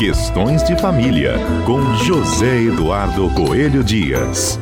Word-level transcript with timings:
Questões 0.00 0.64
de 0.64 0.74
Família, 0.78 1.34
com 1.66 1.94
José 2.02 2.62
Eduardo 2.62 3.28
Coelho 3.34 3.84
Dias. 3.84 4.58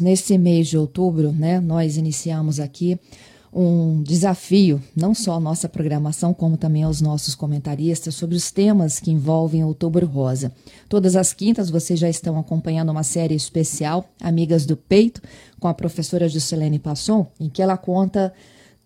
Nesse 0.00 0.38
mês 0.38 0.68
de 0.68 0.78
outubro, 0.78 1.32
né, 1.32 1.58
nós 1.58 1.96
iniciamos 1.96 2.60
aqui 2.60 2.96
um 3.52 4.04
desafio, 4.04 4.80
não 4.94 5.14
só 5.14 5.40
nossa 5.40 5.68
programação, 5.68 6.32
como 6.32 6.56
também 6.56 6.84
aos 6.84 7.00
nossos 7.00 7.34
comentaristas, 7.34 8.14
sobre 8.14 8.36
os 8.36 8.52
temas 8.52 9.00
que 9.00 9.10
envolvem 9.10 9.64
Outubro 9.64 10.06
Rosa. 10.06 10.52
Todas 10.88 11.16
as 11.16 11.32
quintas 11.32 11.70
vocês 11.70 11.98
já 11.98 12.08
estão 12.08 12.38
acompanhando 12.38 12.90
uma 12.90 13.02
série 13.02 13.34
especial, 13.34 14.08
Amigas 14.22 14.64
do 14.64 14.76
Peito, 14.76 15.20
com 15.58 15.66
a 15.66 15.74
professora 15.74 16.28
Juscelene 16.28 16.78
Passon, 16.78 17.26
em 17.40 17.48
que 17.48 17.60
ela 17.60 17.76
conta 17.76 18.32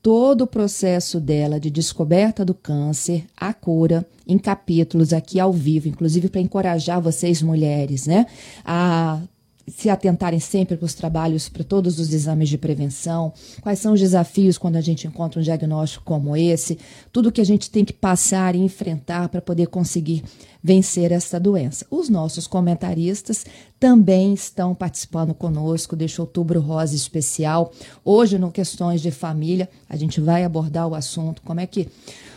todo 0.02 0.42
o 0.42 0.46
processo 0.46 1.20
dela 1.20 1.60
de 1.60 1.70
descoberta 1.70 2.44
do 2.44 2.54
câncer, 2.54 3.24
a 3.36 3.54
cura, 3.54 4.04
em 4.26 4.36
capítulos 4.36 5.12
aqui 5.12 5.38
ao 5.38 5.52
vivo, 5.52 5.88
inclusive 5.88 6.28
para 6.28 6.40
encorajar 6.40 7.00
vocês 7.00 7.40
mulheres, 7.40 8.06
né, 8.06 8.26
a 8.64 9.20
se 9.68 9.88
atentarem 9.88 10.40
sempre 10.40 10.76
para 10.76 10.86
os 10.86 10.94
trabalhos, 10.94 11.48
para 11.48 11.64
todos 11.64 11.98
os 11.98 12.12
exames 12.12 12.48
de 12.48 12.58
prevenção, 12.58 13.32
quais 13.60 13.78
são 13.78 13.92
os 13.92 14.00
desafios 14.00 14.58
quando 14.58 14.76
a 14.76 14.80
gente 14.80 15.06
encontra 15.06 15.40
um 15.40 15.42
diagnóstico 15.42 16.04
como 16.04 16.36
esse, 16.36 16.78
tudo 17.12 17.32
que 17.32 17.40
a 17.40 17.44
gente 17.44 17.70
tem 17.70 17.84
que 17.84 17.92
passar 17.92 18.54
e 18.54 18.58
enfrentar 18.60 19.28
para 19.28 19.40
poder 19.40 19.66
conseguir 19.68 20.24
vencer 20.62 21.10
essa 21.10 21.40
doença. 21.40 21.86
Os 21.90 22.08
nossos 22.08 22.46
comentaristas 22.46 23.44
também 23.78 24.32
estão 24.32 24.74
participando 24.74 25.34
conosco 25.34 25.96
deste 25.96 26.20
Outubro 26.20 26.60
Rosa 26.60 26.94
especial. 26.94 27.72
Hoje, 28.04 28.38
no 28.38 28.52
Questões 28.52 29.02
de 29.02 29.10
Família, 29.10 29.68
a 29.88 29.96
gente 29.96 30.20
vai 30.20 30.44
abordar 30.44 30.86
o 30.86 30.94
assunto, 30.94 31.42
como 31.42 31.60
é 31.60 31.66
que 31.66 31.88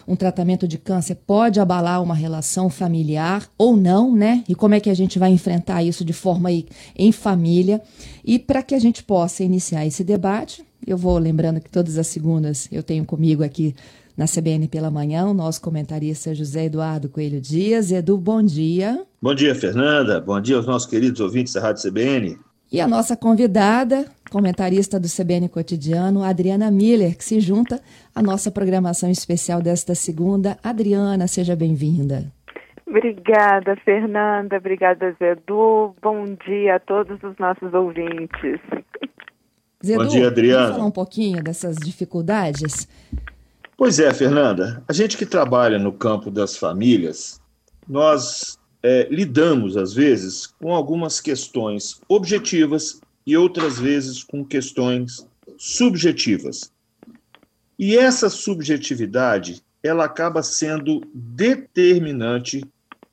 um 0.07 0.15
tratamento 0.15 0.67
de 0.67 0.77
câncer 0.77 1.15
pode 1.15 1.59
abalar 1.59 2.01
uma 2.01 2.15
relação 2.15 2.69
familiar 2.69 3.49
ou 3.57 3.75
não, 3.75 4.15
né? 4.15 4.43
E 4.47 4.55
como 4.55 4.75
é 4.75 4.79
que 4.79 4.89
a 4.89 4.93
gente 4.93 5.17
vai 5.17 5.31
enfrentar 5.31 5.83
isso 5.83 6.05
de 6.05 6.13
forma 6.13 6.49
aí, 6.49 6.65
em 6.95 7.11
família. 7.11 7.81
E 8.23 8.37
para 8.37 8.61
que 8.61 8.75
a 8.75 8.79
gente 8.79 9.03
possa 9.03 9.43
iniciar 9.43 9.85
esse 9.85 10.03
debate, 10.03 10.63
eu 10.85 10.97
vou 10.97 11.17
lembrando 11.17 11.59
que 11.59 11.69
todas 11.69 11.97
as 11.97 12.07
segundas 12.07 12.67
eu 12.71 12.83
tenho 12.83 13.05
comigo 13.05 13.43
aqui 13.43 13.75
na 14.15 14.25
CBN 14.25 14.67
pela 14.67 14.89
manhã 14.89 15.25
o 15.25 15.33
nosso 15.33 15.61
comentarista 15.61 16.33
José 16.33 16.65
Eduardo 16.65 17.09
Coelho 17.09 17.41
Dias. 17.41 17.91
Edu, 17.91 18.17
bom 18.17 18.41
dia. 18.41 19.05
Bom 19.21 19.35
dia, 19.35 19.53
Fernanda. 19.53 20.21
Bom 20.21 20.39
dia 20.39 20.55
aos 20.55 20.65
nossos 20.65 20.87
queridos 20.87 21.19
ouvintes 21.19 21.53
da 21.53 21.61
Rádio 21.61 21.89
CBN. 21.89 22.37
E 22.75 22.81
a 22.81 22.87
nossa 22.89 23.15
convidada, 23.15 24.05
comentarista 24.29 24.99
do 24.99 25.07
CBN 25.07 25.47
Cotidiano, 25.47 26.21
Adriana 26.21 26.69
Miller, 26.69 27.17
que 27.17 27.23
se 27.23 27.39
junta 27.39 27.79
à 28.13 28.21
nossa 28.21 28.51
programação 28.51 29.09
especial 29.09 29.61
desta 29.61 29.95
segunda. 29.95 30.57
Adriana, 30.61 31.25
seja 31.25 31.55
bem-vinda. 31.55 32.29
Obrigada, 32.85 33.77
Fernanda. 33.77 34.57
Obrigada, 34.57 35.15
Zedu. 35.17 35.95
Bom 36.01 36.35
dia 36.45 36.75
a 36.75 36.79
todos 36.81 37.17
os 37.23 37.37
nossos 37.37 37.73
ouvintes. 37.73 38.59
Zedu, 39.81 40.03
Bom 40.03 40.09
dia, 40.09 40.27
Adriana. 40.27 40.63
Vamos 40.63 40.75
falar 40.75 40.87
um 40.89 40.91
pouquinho 40.91 41.41
dessas 41.41 41.77
dificuldades? 41.77 42.89
Pois 43.77 43.99
é, 43.99 44.13
Fernanda. 44.13 44.83
A 44.85 44.91
gente 44.91 45.15
que 45.15 45.25
trabalha 45.25 45.79
no 45.79 45.93
campo 45.93 46.29
das 46.29 46.57
famílias, 46.57 47.39
nós 47.87 48.59
é, 48.87 49.07
lidamos, 49.09 49.75
às 49.77 49.95
vezes, 49.95 50.45
com 50.45 50.71
algumas 50.71 51.19
questões 51.19 51.99
objetivas 52.07 53.01
e 53.25 53.35
outras 53.35 53.79
vezes 53.79 54.23
com 54.23 54.45
questões 54.45 55.27
subjetivas. 55.57 56.71
E 57.79 57.97
essa 57.97 58.29
subjetividade, 58.29 59.63
ela 59.81 60.05
acaba 60.05 60.43
sendo 60.43 61.01
determinante 61.11 62.63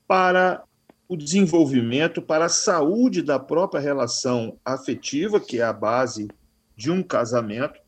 para 0.06 0.62
o 1.08 1.16
desenvolvimento, 1.16 2.20
para 2.20 2.44
a 2.44 2.50
saúde 2.50 3.22
da 3.22 3.38
própria 3.38 3.80
relação 3.80 4.58
afetiva, 4.62 5.40
que 5.40 5.58
é 5.58 5.62
a 5.62 5.72
base 5.72 6.28
de 6.76 6.90
um 6.90 7.02
casamento, 7.02 7.80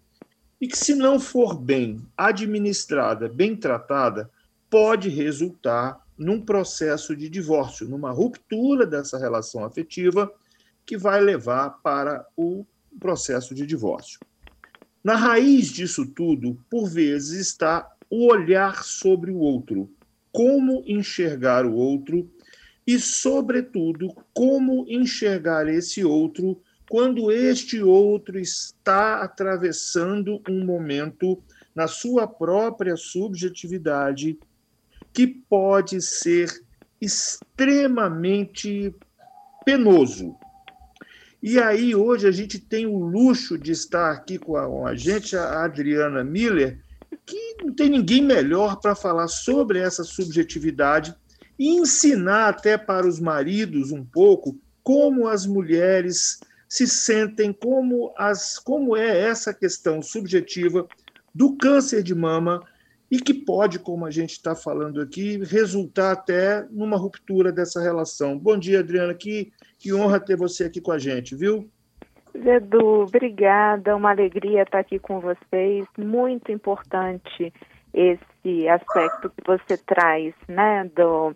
e 0.59 0.67
que, 0.67 0.79
se 0.79 0.95
não 0.95 1.21
for 1.21 1.55
bem 1.55 2.01
administrada, 2.17 3.29
bem 3.29 3.55
tratada, 3.55 4.31
pode 4.71 5.11
resultar 5.11 6.03
num 6.17 6.41
processo 6.41 7.17
de 7.17 7.29
divórcio, 7.29 7.89
numa 7.89 8.11
ruptura 8.11 8.87
dessa 8.87 9.19
relação 9.19 9.65
afetiva 9.65 10.33
que 10.87 10.97
vai 10.97 11.21
levar 11.21 11.71
para 11.83 12.27
o 12.37 12.65
processo 13.01 13.55
de 13.55 13.67
divórcio. 13.67 14.21
Na 15.03 15.17
raiz 15.17 15.69
disso 15.69 16.07
tudo, 16.07 16.59
por 16.71 16.89
vezes, 16.89 17.33
está 17.41 17.91
o 18.09 18.31
olhar 18.31 18.85
sobre 18.85 19.31
o 19.31 19.39
outro, 19.39 19.91
como 20.33 20.83
enxergar 20.87 21.67
o 21.67 21.75
outro 21.75 22.31
e, 22.87 22.99
sobretudo, 22.99 24.15
como 24.33 24.87
enxergar 24.89 25.69
esse 25.69 26.05
outro 26.05 26.61
quando 26.89 27.33
este 27.33 27.83
outro 27.83 28.39
está 28.39 29.23
atravessando 29.23 30.41
um 30.49 30.65
momento 30.65 31.43
na 31.75 31.89
sua 31.89 32.27
própria 32.27 32.97
subjetividade 32.97 34.39
que 35.15 35.27
pode 35.27 36.03
ser 36.03 36.51
extremamente 37.01 38.93
penoso. 39.65 40.35
E 41.41 41.59
aí, 41.59 41.95
hoje, 41.95 42.27
a 42.27 42.33
gente 42.33 42.59
tem 42.59 42.85
o 42.87 42.99
luxo 42.99 43.57
de 43.57 43.71
estar 43.71 44.11
aqui 44.11 44.39
com 44.39 44.57
a, 44.57 44.67
com 44.67 44.87
a 44.87 44.97
gente, 44.97 45.37
a 45.37 45.65
Adriana 45.65 46.25
Miller, 46.25 46.81
que 47.25 47.57
não 47.63 47.73
tem 47.73 47.89
ninguém 47.89 48.23
melhor 48.23 48.81
para 48.81 48.95
falar 48.95 49.29
sobre 49.29 49.79
essa 49.79 50.03
subjetividade 50.03 51.15
e 51.59 51.69
ensinar 51.69 52.49
até 52.49 52.77
para 52.77 53.07
os 53.07 53.21
maridos 53.21 53.93
um 53.93 54.05
pouco 54.05 54.59
como 54.83 55.29
as 55.29 55.47
mulheres 55.47 56.41
se 56.69 56.89
sentem, 56.89 57.53
como, 57.53 58.13
as, 58.17 58.59
como 58.59 58.97
é 58.97 59.21
essa 59.21 59.55
questão 59.55 60.03
subjetiva 60.03 60.89
do 61.33 61.57
câncer 61.57 62.03
de 62.03 62.15
mama 62.15 62.63
e 63.15 63.21
que 63.21 63.33
pode, 63.33 63.79
como 63.79 64.05
a 64.05 64.11
gente 64.11 64.33
está 64.33 64.57
falando 64.57 65.01
aqui, 65.01 65.39
resultar 65.45 66.11
até 66.11 66.67
numa 66.69 66.97
ruptura 66.97 67.53
dessa 67.53 67.81
relação. 67.81 68.37
Bom 68.37 68.59
dia, 68.59 68.81
Adriana, 68.81 69.15
que, 69.15 69.53
que 69.79 69.95
honra 69.95 70.19
ter 70.19 70.37
você 70.37 70.65
aqui 70.65 70.81
com 70.81 70.91
a 70.91 70.99
gente, 70.99 71.37
viu? 71.37 71.71
Edu, 72.35 73.05
obrigada, 73.05 73.95
uma 73.95 74.11
alegria 74.11 74.63
estar 74.63 74.81
aqui 74.81 74.99
com 74.99 75.21
vocês, 75.21 75.87
muito 75.97 76.51
importante 76.51 77.53
esse 77.93 78.69
aspecto 78.69 79.31
que 79.31 79.47
você 79.47 79.77
traz, 79.77 80.35
né, 80.49 80.91
do, 80.97 81.33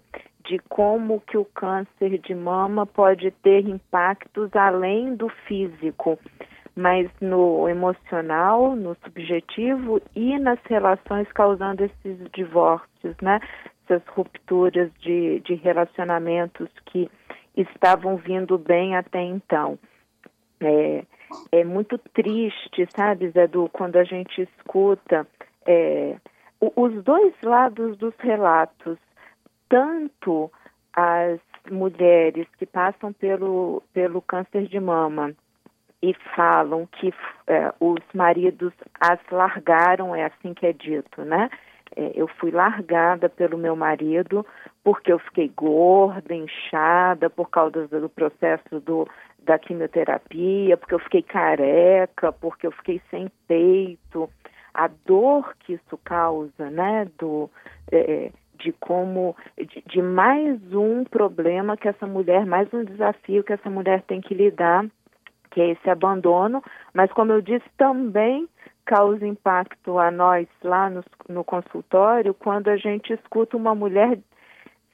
de 0.48 0.58
como 0.68 1.20
que 1.20 1.38
o 1.38 1.44
câncer 1.44 2.18
de 2.18 2.34
mama 2.34 2.84
pode 2.86 3.30
ter 3.30 3.68
impactos 3.68 4.50
além 4.56 5.14
do 5.14 5.28
físico 5.46 6.18
mas 6.78 7.10
no 7.20 7.68
emocional, 7.68 8.76
no 8.76 8.96
subjetivo 9.02 10.00
e 10.14 10.38
nas 10.38 10.60
relações 10.62 11.26
causando 11.32 11.82
esses 11.82 12.16
divórcios, 12.32 13.16
né? 13.20 13.40
Essas 13.84 14.06
rupturas 14.06 14.88
de, 15.00 15.40
de 15.40 15.54
relacionamentos 15.56 16.68
que 16.86 17.10
estavam 17.56 18.16
vindo 18.16 18.56
bem 18.56 18.96
até 18.96 19.20
então. 19.20 19.76
É, 20.60 21.04
é 21.50 21.64
muito 21.64 21.98
triste, 21.98 22.86
sabe, 22.94 23.28
Zedu, 23.30 23.68
quando 23.72 23.96
a 23.96 24.04
gente 24.04 24.42
escuta 24.42 25.26
é, 25.66 26.16
os 26.60 27.02
dois 27.02 27.34
lados 27.42 27.98
dos 27.98 28.14
relatos, 28.20 28.98
tanto 29.68 30.48
as 30.92 31.40
mulheres 31.68 32.46
que 32.56 32.66
passam 32.66 33.12
pelo, 33.12 33.82
pelo 33.92 34.22
câncer 34.22 34.68
de 34.68 34.78
mama 34.78 35.34
e 36.02 36.14
falam 36.36 36.86
que 36.86 37.12
é, 37.46 37.72
os 37.80 38.02
maridos 38.14 38.72
as 39.00 39.18
largaram, 39.30 40.14
é 40.14 40.24
assim 40.24 40.54
que 40.54 40.66
é 40.66 40.72
dito, 40.72 41.22
né? 41.22 41.50
É, 41.96 42.12
eu 42.14 42.28
fui 42.28 42.50
largada 42.50 43.28
pelo 43.28 43.58
meu 43.58 43.74
marido 43.74 44.46
porque 44.84 45.12
eu 45.12 45.18
fiquei 45.18 45.48
gorda, 45.48 46.34
inchada 46.34 47.28
por 47.28 47.50
causa 47.50 47.86
do 47.88 48.08
processo 48.08 48.80
do, 48.80 49.08
da 49.42 49.58
quimioterapia, 49.58 50.76
porque 50.76 50.94
eu 50.94 50.98
fiquei 51.00 51.22
careca, 51.22 52.32
porque 52.32 52.66
eu 52.66 52.72
fiquei 52.72 53.00
sem 53.10 53.30
peito. 53.46 54.30
A 54.72 54.88
dor 55.04 55.54
que 55.60 55.72
isso 55.72 55.98
causa, 56.04 56.70
né? 56.70 57.08
Do, 57.18 57.50
é, 57.90 58.30
de 58.58 58.72
como 58.72 59.36
de, 59.56 59.82
de 59.86 60.02
mais 60.02 60.60
um 60.72 61.04
problema 61.04 61.76
que 61.76 61.88
essa 61.88 62.06
mulher, 62.06 62.44
mais 62.44 62.72
um 62.72 62.84
desafio 62.84 63.42
que 63.42 63.52
essa 63.52 63.70
mulher 63.70 64.02
tem 64.02 64.20
que 64.20 64.34
lidar 64.34 64.84
que 65.58 65.62
é 65.62 65.70
esse 65.70 65.90
abandono, 65.90 66.62
mas 66.94 67.10
como 67.10 67.32
eu 67.32 67.42
disse, 67.42 67.68
também 67.76 68.48
causa 68.84 69.26
impacto 69.26 69.98
a 69.98 70.08
nós 70.08 70.46
lá 70.62 70.88
no, 70.88 71.02
no 71.28 71.42
consultório 71.42 72.32
quando 72.32 72.68
a 72.68 72.76
gente 72.76 73.12
escuta 73.12 73.56
uma 73.56 73.74
mulher 73.74 74.20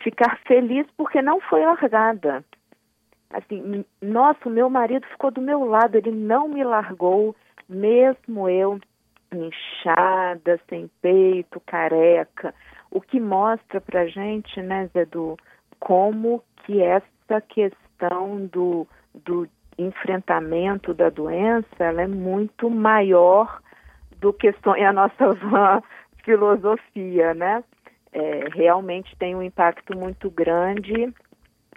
ficar 0.03 0.41
feliz 0.47 0.87
porque 0.97 1.21
não 1.21 1.39
foi 1.39 1.67
largada. 1.67 2.43
Assim, 3.29 3.85
nossa, 4.01 4.49
o 4.49 4.51
meu 4.51 4.71
marido 4.71 5.07
ficou 5.09 5.31
do 5.31 5.43
meu 5.43 5.65
lado, 5.65 5.97
ele 5.97 6.13
não 6.13 6.49
me 6.49 6.65
largou, 6.65 7.37
mesmo 7.69 8.49
eu 8.49 8.81
inchada, 9.31 10.59
sem 10.67 10.89
peito, 11.03 11.61
careca, 11.61 12.55
o 12.91 13.03
que 13.03 13.21
mostra 13.21 13.83
para 13.83 14.07
gente, 14.07 14.63
né, 14.63 14.89
Zé, 14.95 15.05
do, 15.05 15.37
como 15.79 16.43
que 16.65 16.81
essa 16.81 17.41
questão 17.51 18.47
do, 18.47 18.87
do 19.15 19.47
enfrentamento 19.79 20.95
da 20.95 21.11
doença 21.11 21.67
ela 21.79 22.03
é 22.03 22.07
muito 22.07 22.71
maior 22.71 23.61
do 24.21 24.33
que 24.33 24.49
a 24.49 24.93
nossa 24.93 25.31
filosofia, 26.25 27.35
né? 27.35 27.63
É, 28.13 28.49
realmente 28.55 29.15
tem 29.17 29.35
um 29.35 29.43
impacto 29.43 29.97
muito 29.97 30.31
grande 30.31 31.13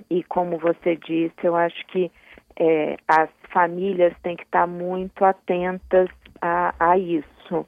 e 0.10 0.24
como 0.24 0.58
você 0.58 0.96
disse, 0.96 1.36
eu 1.44 1.56
acho 1.56 1.86
que 1.88 2.12
é, 2.60 2.98
as 3.08 3.30
famílias 3.52 4.14
têm 4.22 4.36
que 4.36 4.44
estar 4.44 4.68
muito 4.68 5.26
atentas 5.26 6.10
a, 6.42 6.74
a 6.80 6.98
isso. 6.98 7.68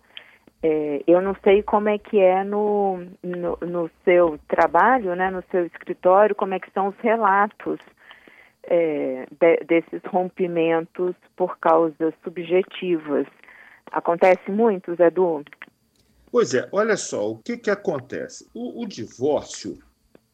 É, 0.61 1.01
eu 1.07 1.21
não 1.21 1.35
sei 1.43 1.63
como 1.63 1.89
é 1.89 1.97
que 1.97 2.19
é 2.19 2.43
no, 2.43 2.99
no, 3.23 3.57
no, 3.61 3.89
seu 4.03 4.37
trabalho, 4.47 5.15
né, 5.15 5.31
no 5.31 5.41
seu 5.49 5.65
escritório, 5.65 6.35
como 6.35 6.53
é 6.53 6.59
que 6.59 6.71
são 6.71 6.87
os 6.87 6.97
relatos 6.99 7.79
é, 8.69 9.27
de, 9.31 9.57
desses 9.65 10.01
rompimentos 10.05 11.15
por 11.35 11.57
causas 11.57 12.13
subjetivas. 12.23 13.25
Acontece 13.91 14.51
muito, 14.51 14.95
Zé 14.95 15.09
Du? 15.09 15.43
Pois 16.31 16.53
é, 16.53 16.69
olha 16.71 16.95
só, 16.95 17.31
o 17.31 17.39
que, 17.39 17.57
que 17.57 17.71
acontece? 17.71 18.47
O, 18.53 18.83
o 18.83 18.87
divórcio, 18.87 19.79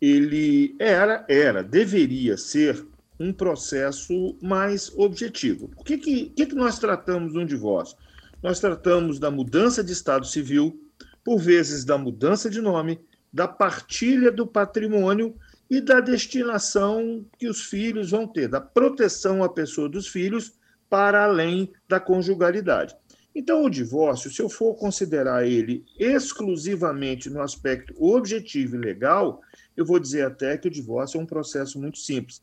ele 0.01 0.75
era, 0.77 1.25
era, 1.29 1.63
deveria 1.63 2.35
ser 2.35 2.85
um 3.17 3.31
processo 3.31 4.37
mais 4.41 4.93
objetivo. 4.97 5.71
O 5.77 5.83
que, 5.85 5.97
que, 5.97 6.25
que, 6.31 6.45
que 6.47 6.55
nós 6.55 6.77
tratamos 6.77 7.33
no 7.33 7.45
divórcio? 7.45 7.97
Nós 8.43 8.59
tratamos 8.59 9.17
da 9.17 9.31
mudança 9.31 9.81
de 9.81 9.93
estado 9.93 10.25
civil, 10.25 10.77
por 11.23 11.39
vezes 11.39 11.85
da 11.85 11.97
mudança 11.97 12.49
de 12.49 12.59
nome, 12.59 12.99
da 13.31 13.47
partilha 13.47 14.29
do 14.29 14.45
patrimônio 14.45 15.33
e 15.69 15.81
da 15.81 15.99
destinação 15.99 17.25
que 17.37 17.47
os 17.47 17.63
filhos 17.63 18.11
vão 18.11 18.27
ter, 18.27 18.47
da 18.47 18.61
proteção 18.61 19.43
à 19.43 19.49
pessoa 19.49 19.89
dos 19.89 20.07
filhos 20.07 20.53
para 20.89 21.23
além 21.23 21.71
da 21.87 21.99
conjugalidade. 21.99 22.95
Então, 23.33 23.65
o 23.65 23.69
divórcio, 23.69 24.31
se 24.31 24.41
eu 24.41 24.47
for 24.47 24.75
considerar 24.75 25.45
ele 25.45 25.83
exclusivamente 25.99 27.29
no 27.29 27.41
aspecto 27.41 27.93
objetivo 28.01 28.75
e 28.75 28.79
legal, 28.79 29.41
eu 29.75 29.85
vou 29.85 29.99
dizer 29.99 30.25
até 30.25 30.57
que 30.57 30.69
o 30.69 30.71
divórcio 30.71 31.19
é 31.19 31.23
um 31.23 31.25
processo 31.25 31.77
muito 31.77 31.97
simples. 31.97 32.41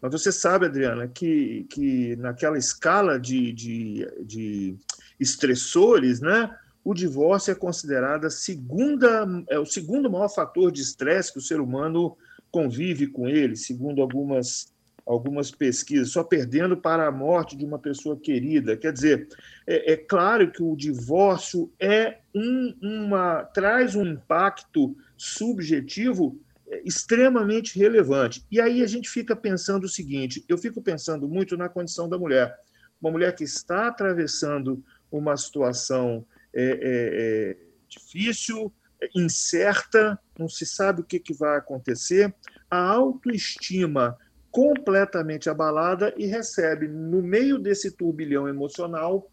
Mas 0.00 0.12
você 0.12 0.32
sabe, 0.32 0.64
Adriana, 0.64 1.06
que, 1.06 1.66
que 1.68 2.16
naquela 2.16 2.56
escala 2.56 3.20
de, 3.20 3.52
de, 3.52 4.08
de 4.24 4.76
estressores, 5.18 6.20
né, 6.20 6.56
o 6.82 6.94
divórcio 6.94 7.52
é 7.52 7.54
considerado 7.54 8.30
segunda, 8.30 9.26
é 9.50 9.58
o 9.58 9.66
segundo 9.66 10.10
maior 10.10 10.28
fator 10.28 10.72
de 10.72 10.80
estresse 10.80 11.32
que 11.32 11.38
o 11.38 11.42
ser 11.42 11.60
humano 11.60 12.16
convive 12.50 13.06
com 13.06 13.28
ele, 13.28 13.56
segundo 13.56 14.02
algumas 14.02 14.72
algumas 15.06 15.50
pesquisas, 15.50 16.10
só 16.10 16.22
perdendo 16.22 16.76
para 16.76 17.08
a 17.08 17.10
morte 17.10 17.56
de 17.56 17.64
uma 17.64 17.80
pessoa 17.80 18.16
querida. 18.16 18.76
Quer 18.76 18.92
dizer, 18.92 19.28
é, 19.66 19.94
é 19.94 19.96
claro 19.96 20.52
que 20.52 20.62
o 20.62 20.76
divórcio 20.76 21.72
é 21.80 22.18
um, 22.32 22.74
uma 22.80 23.42
traz 23.42 23.96
um 23.96 24.06
impacto 24.06 24.96
subjetivo 25.16 26.38
é, 26.68 26.82
extremamente 26.84 27.76
relevante. 27.76 28.44
E 28.50 28.60
aí 28.60 28.82
a 28.82 28.86
gente 28.86 29.08
fica 29.08 29.34
pensando 29.34 29.84
o 29.84 29.88
seguinte: 29.88 30.44
eu 30.48 30.56
fico 30.56 30.80
pensando 30.80 31.28
muito 31.28 31.56
na 31.56 31.68
condição 31.68 32.08
da 32.08 32.18
mulher, 32.18 32.56
uma 33.00 33.10
mulher 33.10 33.34
que 33.34 33.44
está 33.44 33.88
atravessando 33.88 34.82
uma 35.10 35.36
situação 35.36 36.24
é, 36.54 36.62
é, 36.62 36.76
é 36.82 37.56
difícil, 37.88 38.72
incerta, 39.14 40.18
não 40.38 40.48
se 40.48 40.66
sabe 40.66 41.00
o 41.00 41.04
que, 41.04 41.18
que 41.18 41.34
vai 41.34 41.56
acontecer, 41.56 42.34
a 42.70 42.78
autoestima 42.78 44.16
completamente 44.50 45.48
abalada 45.48 46.12
e 46.16 46.26
recebe, 46.26 46.88
no 46.88 47.22
meio 47.22 47.58
desse 47.58 47.90
turbilhão 47.90 48.48
emocional, 48.48 49.30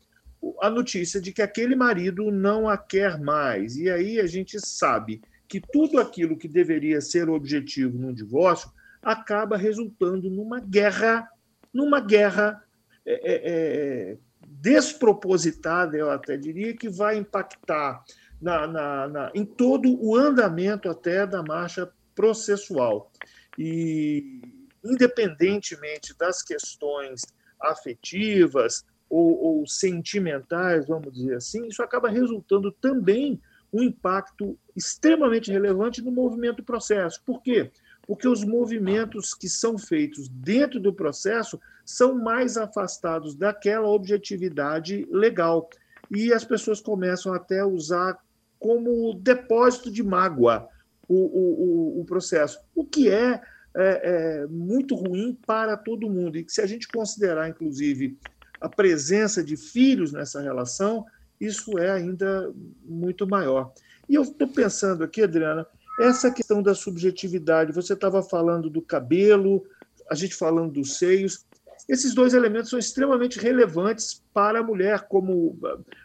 a 0.62 0.70
notícia 0.70 1.20
de 1.20 1.32
que 1.32 1.42
aquele 1.42 1.76
marido 1.76 2.32
não 2.32 2.70
a 2.70 2.78
quer 2.78 3.20
mais. 3.20 3.76
E 3.76 3.90
aí 3.90 4.20
a 4.20 4.28
gente 4.28 4.60
sabe 4.60 5.22
que 5.48 5.60
tudo 5.60 6.00
aquilo 6.00 6.38
que 6.38 6.48
deveria 6.48 7.02
ser 7.02 7.30
objetivo 7.30 7.98
num 7.98 8.14
divórcio 8.14 8.72
acaba 9.02 9.58
resultando 9.58 10.30
numa 10.30 10.60
guerra, 10.60 11.28
numa 11.74 12.00
guerra 12.00 12.62
é, 13.06 13.14
é, 13.14 14.12
é, 14.12 14.18
despropositada, 14.48 15.98
eu 15.98 16.12
até 16.12 16.38
diria, 16.38 16.76
que 16.76 16.90
vai 16.90 17.18
impactar 17.18 18.04
na, 18.42 18.68
na, 18.68 19.08
na, 19.08 19.32
em 19.34 19.46
todo 19.46 19.98
o 20.04 20.16
andamento 20.16 20.90
até 20.90 21.26
da 21.26 21.44
marcha 21.44 21.90
processual. 22.16 23.12
E 23.58 24.42
independentemente 24.84 26.16
das 26.18 26.42
questões 26.42 27.22
afetivas 27.60 28.86
ou, 29.10 29.38
ou, 29.38 29.68
sentimentais, 29.68 30.88
vamos 30.88 31.14
dizer 31.14 31.36
assim, 31.36 31.68
isso 31.68 31.82
acaba 31.82 32.10
resultando 32.10 32.72
também 32.72 33.40
um 33.72 33.82
impacto 33.82 34.58
extremamente 34.76 35.52
relevante 35.52 36.02
no 36.02 36.12
movimento 36.12 36.58
do 36.58 36.64
processo. 36.64 37.22
Por 37.26 37.42
quê? 37.42 37.72
Porque 38.06 38.28
os 38.28 38.44
movimentos 38.44 39.34
que 39.34 39.50
são 39.50 39.78
feitos 39.78 40.30
dentro 40.30 40.80
do 40.80 40.94
processo 40.94 41.60
são 41.86 42.16
mais 42.16 42.58
afastados 42.58 43.36
daquela 43.36 43.88
objetividade 43.88 45.06
legal. 45.12 45.70
E 46.10 46.32
as 46.34 46.46
pessoas 46.46 46.80
começam 46.80 47.34
até 47.34 47.60
a 47.60 47.68
usar 47.68 48.18
como 48.60 49.14
depósito 49.14 49.92
de 49.92 50.04
mágoa 50.04 50.68
o, 51.08 51.16
o, 51.16 51.98
o, 51.98 52.02
o 52.02 52.06
processo, 52.06 52.60
o 52.76 52.84
que 52.84 53.10
é 53.10 53.42
é, 53.76 54.42
é, 54.42 54.48
muito 54.48 54.96
ruim 54.96 55.38
para 55.46 55.78
todo 55.78 56.10
mundo. 56.10 56.38
E 56.38 56.44
que 56.44 56.52
se 56.52 56.62
a 56.62 56.66
gente 56.66 56.88
considerar, 56.88 57.48
inclusive, 57.48 58.18
a 58.60 58.68
presença 58.68 59.44
de 59.44 59.56
filhos 59.56 60.12
nessa 60.12 60.42
relação, 60.42 61.06
isso 61.40 61.78
é 61.78 61.92
ainda 61.92 62.52
muito 62.84 63.28
maior. 63.28 63.72
E 64.10 64.16
eu 64.16 64.24
estou 64.24 64.48
pensando 64.48 65.04
aqui, 65.04 65.22
Adriana, 65.22 65.66
essa 66.00 66.32
questão 66.32 66.64
da 66.64 66.74
subjetividade. 66.74 67.72
Você 67.72 67.94
estava 67.94 68.24
falando 68.24 68.70
do 68.70 68.82
cabelo, 68.82 69.64
a 70.10 70.16
gente 70.16 70.34
falando 70.34 70.72
dos 70.72 70.98
seios. 70.98 71.46
Esses 71.88 72.14
dois 72.14 72.34
elementos 72.34 72.70
são 72.70 72.80
extremamente 72.80 73.40
relevantes 73.40 74.24
para 74.34 74.60
a 74.60 74.64
mulher, 74.64 75.08
como 75.08 75.58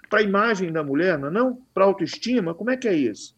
para 0.08 0.20
a 0.20 0.22
imagem 0.22 0.72
da 0.72 0.82
mulher, 0.84 1.18
não, 1.18 1.28
é 1.28 1.30
não? 1.30 1.58
Para 1.74 1.84
a 1.84 1.86
autoestima. 1.88 2.54
Como 2.54 2.70
é 2.70 2.76
que 2.76 2.88
é 2.88 2.94
isso? 2.94 3.36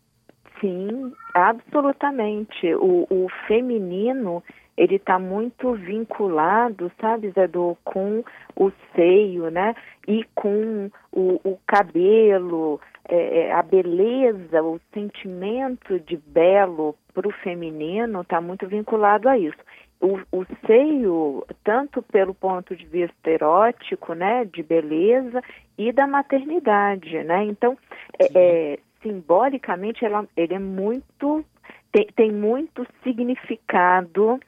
Sim, 0.60 1.12
absolutamente. 1.34 2.74
O, 2.74 3.06
o 3.10 3.28
feminino 3.46 4.42
ele 4.76 4.96
está 4.96 5.18
muito 5.18 5.72
vinculado, 5.74 6.90
sabe, 7.00 7.30
Zedu, 7.30 7.76
com 7.84 8.24
o 8.56 8.72
seio, 8.94 9.50
né? 9.50 9.74
E 10.06 10.24
com 10.34 10.90
o, 11.12 11.40
o 11.44 11.58
cabelo, 11.66 12.80
é, 13.08 13.46
é 13.46 13.52
a 13.52 13.62
beleza, 13.62 14.62
o 14.62 14.80
sentimento 14.92 16.00
de 16.00 16.16
belo 16.16 16.96
para 17.12 17.28
o 17.28 17.32
feminino 17.32 18.22
está 18.22 18.40
muito 18.40 18.66
vinculado 18.66 19.28
a 19.28 19.38
isso. 19.38 19.58
O, 20.00 20.18
o, 20.32 20.44
seio, 20.66 21.46
tanto 21.62 22.02
pelo 22.02 22.34
ponto 22.34 22.76
de 22.76 22.84
vista 22.84 23.30
erótico, 23.30 24.12
né, 24.12 24.44
de 24.44 24.62
beleza, 24.62 25.42
e 25.78 25.92
da 25.92 26.06
maternidade, 26.06 27.22
né? 27.24 27.44
Então, 27.44 27.76
é, 28.18 28.28
é 28.34 28.78
simbolicamente 29.02 30.04
ela, 30.04 30.26
ele 30.36 30.54
é 30.54 30.58
muito 30.58 31.44
tem, 31.92 32.06
tem 32.16 32.32
muito 32.32 32.86
significado 33.02 34.40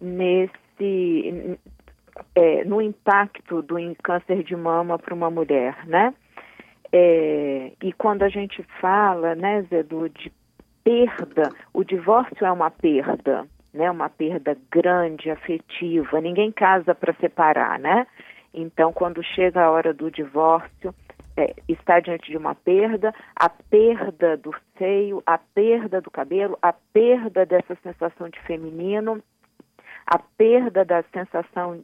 nesse 0.00 1.58
é, 2.34 2.64
no 2.64 2.80
impacto 2.80 3.60
do 3.62 3.76
câncer 4.02 4.42
de 4.42 4.56
mama 4.56 4.98
para 4.98 5.14
uma 5.14 5.30
mulher, 5.30 5.86
né? 5.86 6.14
É, 6.92 7.72
e 7.82 7.92
quando 7.92 8.22
a 8.22 8.28
gente 8.28 8.62
fala, 8.80 9.34
né, 9.34 9.62
Zedu, 9.62 10.08
de 10.08 10.32
perda, 10.84 11.50
o 11.72 11.82
divórcio 11.82 12.46
é 12.46 12.52
uma 12.52 12.70
perda, 12.70 13.46
né? 13.74 13.90
Uma 13.90 14.08
perda 14.08 14.56
grande, 14.70 15.30
afetiva. 15.30 16.20
Ninguém 16.20 16.52
casa 16.52 16.94
para 16.94 17.12
separar, 17.14 17.78
né? 17.78 18.06
Então, 18.54 18.92
quando 18.92 19.22
chega 19.22 19.62
a 19.62 19.70
hora 19.70 19.92
do 19.92 20.10
divórcio, 20.10 20.94
é, 21.36 21.52
está 21.68 21.98
diante 21.98 22.30
de 22.30 22.36
uma 22.36 22.54
perda, 22.54 23.12
a 23.34 23.48
perda 23.48 24.36
do 24.36 24.54
seio, 24.78 25.20
a 25.26 25.36
perda 25.36 26.00
do 26.00 26.10
cabelo, 26.10 26.56
a 26.62 26.72
perda 26.72 27.44
dessa 27.44 27.76
sensação 27.82 28.28
de 28.28 28.38
feminino, 28.42 29.20
a 30.06 30.18
perda 30.18 30.84
da 30.84 31.02
sensação 31.12 31.82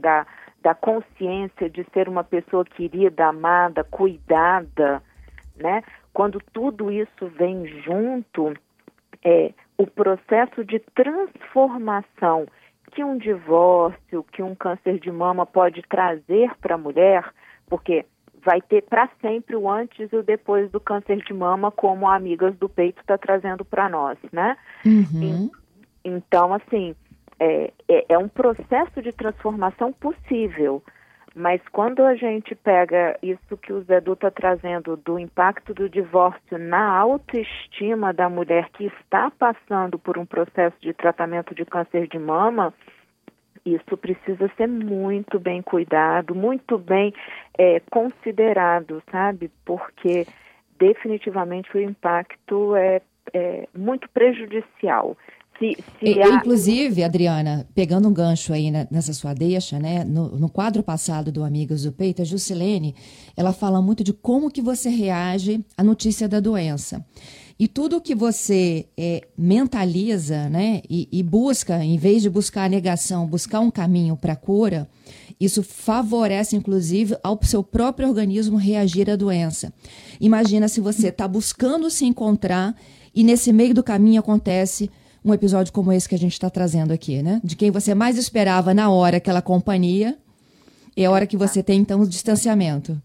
da, 0.00 0.26
da 0.60 0.74
consciência 0.74 1.68
de 1.68 1.84
ser 1.92 2.08
uma 2.08 2.22
pessoa 2.22 2.64
querida, 2.64 3.26
amada, 3.26 3.82
cuidada, 3.82 5.02
né? 5.56 5.82
Quando 6.12 6.38
tudo 6.52 6.92
isso 6.92 7.26
vem 7.36 7.66
junto, 7.82 8.54
é, 9.24 9.52
o 9.82 9.86
processo 9.86 10.64
de 10.64 10.78
transformação 10.94 12.46
que 12.92 13.02
um 13.02 13.18
divórcio, 13.18 14.24
que 14.32 14.42
um 14.42 14.54
câncer 14.54 15.00
de 15.00 15.10
mama 15.10 15.44
pode 15.44 15.82
trazer 15.82 16.52
para 16.60 16.76
a 16.76 16.78
mulher, 16.78 17.28
porque 17.66 18.04
vai 18.44 18.60
ter 18.60 18.82
para 18.82 19.08
sempre 19.20 19.56
o 19.56 19.68
antes 19.68 20.12
e 20.12 20.16
o 20.16 20.22
depois 20.22 20.70
do 20.70 20.78
câncer 20.78 21.16
de 21.16 21.34
mama, 21.34 21.70
como 21.72 22.06
a 22.06 22.14
Amigas 22.14 22.56
do 22.58 22.68
Peito 22.68 23.00
está 23.00 23.18
trazendo 23.18 23.64
para 23.64 23.88
nós, 23.88 24.18
né? 24.32 24.56
Uhum. 24.84 25.50
então, 26.04 26.54
assim, 26.54 26.94
é, 27.40 27.72
é, 27.88 28.04
é 28.10 28.18
um 28.18 28.28
processo 28.28 29.02
de 29.02 29.12
transformação 29.12 29.92
possível. 29.92 30.82
Mas 31.34 31.62
quando 31.72 32.04
a 32.04 32.14
gente 32.14 32.54
pega 32.54 33.18
isso 33.22 33.56
que 33.56 33.72
o 33.72 33.82
Zé 33.82 34.00
Du 34.00 34.12
está 34.12 34.30
trazendo 34.30 34.96
do 34.98 35.18
impacto 35.18 35.72
do 35.72 35.88
divórcio 35.88 36.58
na 36.58 36.94
autoestima 36.98 38.12
da 38.12 38.28
mulher 38.28 38.68
que 38.70 38.84
está 38.84 39.30
passando 39.30 39.98
por 39.98 40.18
um 40.18 40.26
processo 40.26 40.76
de 40.80 40.92
tratamento 40.92 41.54
de 41.54 41.64
câncer 41.64 42.06
de 42.06 42.18
mama, 42.18 42.74
isso 43.64 43.96
precisa 43.96 44.50
ser 44.56 44.66
muito 44.66 45.38
bem 45.38 45.62
cuidado, 45.62 46.34
muito 46.34 46.76
bem 46.76 47.14
é, 47.56 47.80
considerado, 47.90 49.02
sabe? 49.10 49.50
Porque 49.64 50.26
definitivamente 50.78 51.74
o 51.76 51.80
impacto 51.80 52.76
é, 52.76 53.00
é 53.32 53.68
muito 53.74 54.08
prejudicial. 54.10 55.16
Se, 55.62 55.76
se 56.00 56.20
há... 56.20 56.34
Inclusive, 56.34 57.04
Adriana, 57.04 57.64
pegando 57.72 58.08
um 58.08 58.12
gancho 58.12 58.52
aí 58.52 58.68
nessa 58.90 59.12
sua 59.12 59.32
deixa, 59.32 59.78
né? 59.78 60.02
No, 60.02 60.36
no, 60.36 60.48
quadro 60.48 60.82
passado 60.82 61.30
do 61.30 61.44
Amigos 61.44 61.84
do 61.84 61.92
Peito, 61.92 62.20
a 62.20 62.24
Juscelene, 62.24 62.96
ela 63.36 63.52
fala 63.52 63.80
muito 63.80 64.02
de 64.02 64.12
como 64.12 64.50
que 64.50 64.60
você 64.60 64.88
reage 64.88 65.64
à 65.76 65.84
notícia 65.84 66.28
da 66.28 66.40
doença. 66.40 67.04
E 67.58 67.68
tudo 67.68 68.00
que 68.00 68.12
você 68.12 68.86
é, 68.96 69.20
mentaliza, 69.38 70.48
né, 70.48 70.82
e, 70.90 71.08
e, 71.12 71.22
busca, 71.22 71.84
em 71.84 71.96
vez 71.96 72.22
de 72.22 72.28
buscar 72.28 72.64
a 72.64 72.68
negação, 72.68 73.24
buscar 73.24 73.60
um 73.60 73.70
caminho 73.70 74.16
para 74.16 74.32
a 74.32 74.36
cura, 74.36 74.88
isso 75.38 75.62
favorece, 75.62 76.56
inclusive, 76.56 77.16
ao 77.22 77.38
seu 77.42 77.62
próprio 77.62 78.08
organismo 78.08 78.56
reagir 78.56 79.08
à 79.08 79.14
doença. 79.14 79.72
Imagina 80.20 80.66
se 80.66 80.80
você 80.80 81.08
está 81.08 81.28
buscando 81.28 81.88
se 81.88 82.04
encontrar 82.04 82.74
e 83.14 83.22
nesse 83.22 83.52
meio 83.52 83.74
do 83.74 83.82
caminho 83.82 84.18
acontece 84.18 84.90
um 85.24 85.32
episódio 85.32 85.72
como 85.72 85.92
esse 85.92 86.08
que 86.08 86.14
a 86.14 86.18
gente 86.18 86.32
está 86.32 86.50
trazendo 86.50 86.92
aqui, 86.92 87.22
né? 87.22 87.40
De 87.44 87.56
quem 87.56 87.70
você 87.70 87.94
mais 87.94 88.18
esperava 88.18 88.74
na 88.74 88.90
hora 88.90 89.18
aquela 89.18 89.42
companhia, 89.42 90.16
é 90.96 91.04
a 91.04 91.10
hora 91.10 91.26
que 91.26 91.36
você 91.36 91.62
tem, 91.62 91.80
então, 91.80 92.00
o 92.00 92.08
distanciamento. 92.08 93.00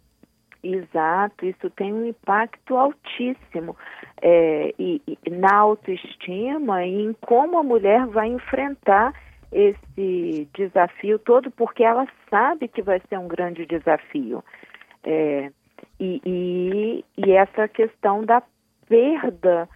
Exato, 0.64 1.46
isso 1.46 1.70
tem 1.70 1.94
um 1.94 2.06
impacto 2.06 2.76
altíssimo 2.76 3.76
é, 4.22 4.74
e, 4.78 5.02
e, 5.08 5.30
na 5.30 5.56
autoestima 5.56 6.86
e 6.86 7.06
em 7.06 7.14
como 7.22 7.58
a 7.58 7.64
mulher 7.64 8.06
vai 8.08 8.28
enfrentar 8.28 9.14
esse 9.52 10.48
desafio 10.54 11.20
todo, 11.20 11.50
porque 11.52 11.84
ela 11.84 12.06
sabe 12.30 12.68
que 12.68 12.82
vai 12.82 13.02
ser 13.08 13.18
um 13.18 13.28
grande 13.28 13.66
desafio. 13.66 14.44
É, 15.04 15.52
e, 16.00 16.22
e, 16.26 17.06
e 17.18 17.32
essa 17.32 17.68
questão 17.68 18.26
da 18.26 18.42
perda 18.90 19.70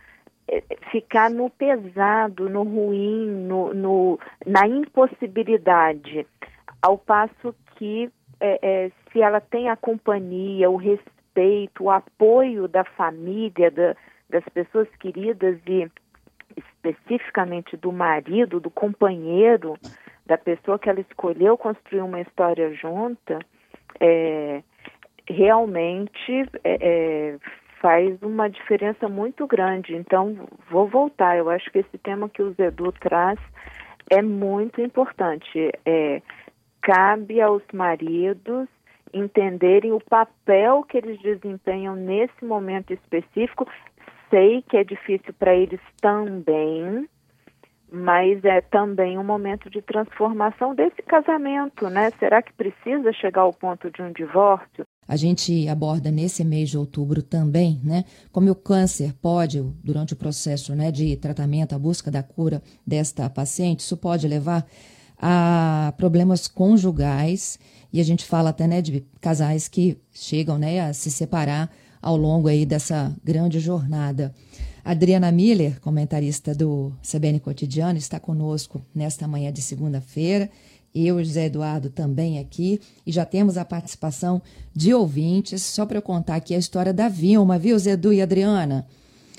ficar 0.92 1.30
no 1.30 1.50
pesado, 1.50 2.50
no 2.50 2.64
ruim, 2.64 3.28
no, 3.48 3.74
no, 3.74 4.20
na 4.46 4.68
impossibilidade, 4.68 6.28
ao 6.82 6.98
passo 6.98 7.56
que 7.76 8.12
é, 8.40 8.60
é, 8.62 8.92
se 9.12 9.22
ela 9.22 9.40
tem 9.40 9.70
a 9.70 9.76
companhia, 9.76 10.70
o 10.70 10.76
respeito, 10.76 11.84
o 11.84 11.92
apoio 11.92 12.68
da 12.68 12.84
família, 12.84 13.72
da, 13.72 13.96
das 14.30 14.44
pessoas 14.54 14.88
queridas 15.00 15.58
e 15.68 15.90
especificamente 16.58 17.78
do 17.78 17.92
marido, 17.92 18.60
do 18.60 18.70
companheiro, 18.70 19.76
da 20.26 20.38
pessoa 20.38 20.80
que 20.80 20.90
ela 20.90 21.00
escolheu 21.00 21.58
construir 21.58 22.02
uma 22.02 22.20
história 22.20 22.74
junta, 22.74 23.40
é, 24.00 24.64
realmente 25.28 26.50
é, 26.64 26.78
é 26.82 27.38
faz 27.82 28.22
uma 28.22 28.50
diferença 28.50 29.10
muito 29.10 29.46
grande. 29.48 29.96
Então, 29.96 30.48
vou 30.70 30.88
voltar. 30.88 31.38
Eu 31.38 31.50
acho 31.50 31.70
que 31.72 31.80
esse 31.80 31.98
tema 31.98 32.30
que 32.30 32.42
o 32.42 32.54
Zedu 32.54 32.92
traz 32.94 33.40
é 34.10 34.22
muito 34.22 34.80
importante. 34.80 35.72
É, 35.86 36.22
cabe 36.82 37.42
aos 37.42 37.64
maridos 37.74 38.68
entenderem 39.14 39.92
o 39.92 40.00
papel 40.00 40.84
que 40.84 40.98
eles 40.98 41.20
desempenham 41.22 41.96
nesse 41.96 42.46
momento 42.46 42.94
específico. 42.94 43.68
Sei 44.30 44.62
que 44.62 44.78
é 44.78 44.84
difícil 44.84 45.34
para 45.34 45.54
eles 45.54 45.82
também, 46.00 47.10
mas 47.92 48.44
é 48.46 48.62
também 48.62 49.18
um 49.18 49.24
momento 49.24 49.70
de 49.70 49.82
transformação 49.82 50.74
desse 50.74 51.02
casamento, 51.02 51.90
né? 51.90 52.12
Será 52.12 52.42
que 52.42 52.54
precisa 52.54 53.12
chegar 53.12 53.42
ao 53.42 53.52
ponto 53.52 53.92
de 53.92 54.02
um 54.02 54.12
divórcio? 54.14 54.86
A 55.08 55.16
gente 55.16 55.68
aborda 55.68 56.10
nesse 56.12 56.44
mês 56.44 56.70
de 56.70 56.78
outubro 56.78 57.22
também, 57.22 57.82
né, 57.84 58.06
como 58.32 58.50
o 58.50 58.56
câncer 58.56 59.14
pode, 59.22 59.62
durante 59.84 60.14
o 60.14 60.16
processo 60.16 60.74
né, 60.76 60.92
de 60.92 61.16
tratamento, 61.18 61.74
a 61.74 61.80
busca 61.80 62.10
da 62.10 62.24
cura 62.24 62.62
desta 62.86 63.30
paciente, 63.30 63.82
isso 63.82 63.98
pode 63.98 64.28
levar 64.28 64.66
a 65.18 65.94
problemas 65.98 66.48
conjugais, 66.48 67.60
e 67.92 68.00
a 68.00 68.04
gente 68.04 68.24
fala 68.24 68.52
até 68.52 68.68
né, 68.68 68.82
de 68.82 69.06
casais 69.20 69.68
que 69.68 69.98
chegam 70.12 70.58
né, 70.58 70.80
a 70.80 70.94
se 70.94 71.12
separar 71.12 71.70
ao 72.02 72.16
longo 72.16 72.48
aí 72.48 72.66
dessa 72.66 73.16
grande 73.24 73.60
jornada. 73.60 74.34
Adriana 74.84 75.32
Miller, 75.32 75.80
comentarista 75.80 76.56
do 76.56 76.92
CBN 77.04 77.40
Cotidiano, 77.40 78.00
está 78.00 78.20
conosco 78.20 78.84
nesta 78.96 79.28
manhã 79.28 79.52
de 79.52 79.62
segunda-feira 79.62 80.50
eu 80.94 81.20
e 81.20 81.24
José 81.24 81.46
Eduardo 81.46 81.90
também 81.90 82.40
aqui, 82.40 82.80
e 83.06 83.12
já 83.12 83.26
temos 83.26 83.58
a 83.58 83.66
participação 83.66 84.42
de 84.76 84.94
ouvintes. 84.94 85.62
Só 85.62 85.86
para 85.86 85.98
eu 85.98 86.02
contar 86.02 86.36
aqui 86.36 86.54
a 86.54 86.58
história 86.58 86.94
da 86.94 87.08
Vilma, 87.08 87.58
viu, 87.58 87.78
Zé 87.80 87.92
Edu 87.92 88.12
e 88.14 88.22
Adriana? 88.22 88.86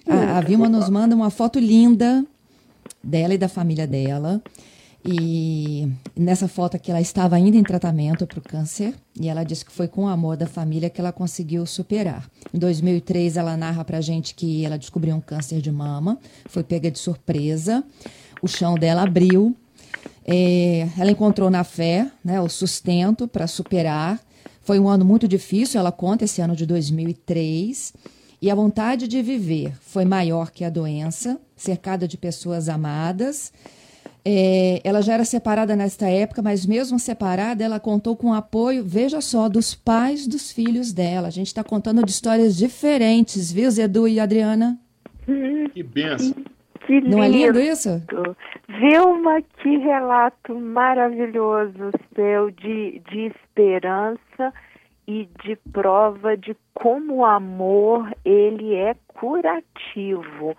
A, 0.07 0.39
a 0.39 0.41
Vilma 0.41 0.69
nos 0.69 0.89
manda 0.89 1.15
uma 1.15 1.31
foto 1.31 1.59
linda 1.59 2.25
dela 3.03 3.35
e 3.35 3.39
da 3.39 3.49
família 3.49 3.87
dela. 3.87 4.43
E 5.05 5.89
nessa 6.17 6.47
foto 6.47 6.77
aqui 6.77 6.89
ela 6.89 7.01
estava 7.01 7.35
ainda 7.35 7.57
em 7.57 7.63
tratamento 7.65 8.25
para 8.25 8.39
o 8.39 8.43
câncer 8.43 8.95
e 9.21 9.29
ela 9.29 9.43
disse 9.43 9.65
que 9.65 9.73
foi 9.73 9.89
com 9.89 10.05
o 10.05 10.09
amor 10.09 10.37
da 10.37 10.47
família 10.47 10.89
que 10.89 11.01
ela 11.01 11.13
conseguiu 11.13 11.67
superar. 11.67 12.31
Em 12.55 12.59
2003 12.59 13.37
ela 13.37 13.57
narra 13.57 13.85
para 13.85 14.01
gente 14.01 14.33
que 14.33 14.65
ela 14.65 14.79
descobriu 14.79 15.17
um 15.17 15.21
câncer 15.21 15.61
de 15.61 15.73
mama, 15.73 16.19
foi 16.47 16.63
pega 16.63 16.89
de 16.89 17.01
surpresa, 17.01 17.83
o 18.41 18.47
chão 18.47 18.77
dela 18.77 19.03
abriu 19.03 19.57
é, 20.25 20.89
ela 20.99 21.11
encontrou 21.11 21.51
na 21.51 21.65
fé 21.65 22.11
né, 22.25 22.41
o 22.41 22.49
sustento 22.49 23.27
para 23.27 23.47
superar. 23.47 24.21
Foi 24.63 24.79
um 24.79 24.89
ano 24.89 25.05
muito 25.05 25.27
difícil, 25.27 25.81
ela 25.81 25.91
conta, 25.91 26.25
esse 26.25 26.41
ano 26.41 26.55
de 26.55 26.65
2003. 26.67 27.93
E 28.41 28.51
a 28.51 28.55
vontade 28.55 29.07
de 29.07 29.23
viver 29.23 29.73
foi 29.81 30.05
maior 30.05 30.51
que 30.51 30.65
a 30.65 30.71
doença, 30.71 31.41
cercada 31.57 32.07
de 32.09 32.17
pessoas 32.17 32.69
amadas. 32.69 33.53
É, 34.25 34.81
ela 34.85 35.01
já 35.01 35.15
era 35.15 35.25
separada 35.25 35.75
nesta 35.75 36.09
época, 36.09 36.43
mas 36.43 36.65
mesmo 36.65 36.99
separada, 36.99 37.65
ela 37.65 37.81
contou 37.81 38.17
com 38.17 38.29
o 38.29 38.35
apoio, 38.35 38.85
veja 38.85 39.21
só, 39.21 39.49
dos 39.49 39.75
pais 39.75 40.27
dos 40.29 40.53
filhos 40.53 40.93
dela. 40.93 41.29
A 41.29 41.31
gente 41.31 41.49
está 41.49 41.65
contando 41.65 42.05
de 42.05 42.11
histórias 42.11 42.57
diferentes, 42.57 43.51
viu, 43.51 43.71
Zedu 43.71 44.07
e 44.07 44.21
Adriana? 44.21 44.79
Que 45.75 45.83
benção. 45.83 46.35
Que 46.87 47.01
lindo. 47.01 47.17
Não 47.17 47.23
é 47.23 47.29
lindo 47.29 47.61
isso? 47.61 48.03
Vilma, 48.69 49.43
que 49.59 49.77
relato 49.79 50.55
maravilhoso 50.55 51.91
seu 52.15 52.51
de, 52.51 53.01
de 53.11 53.27
esperança 53.27 54.53
e 55.07 55.29
de 55.45 55.57
prova 55.73 56.37
de 56.37 56.57
como 56.75 57.17
o 57.17 57.25
amor 57.25 58.11
ele 58.25 58.75
é 58.75 58.95
curativo. 59.09 60.57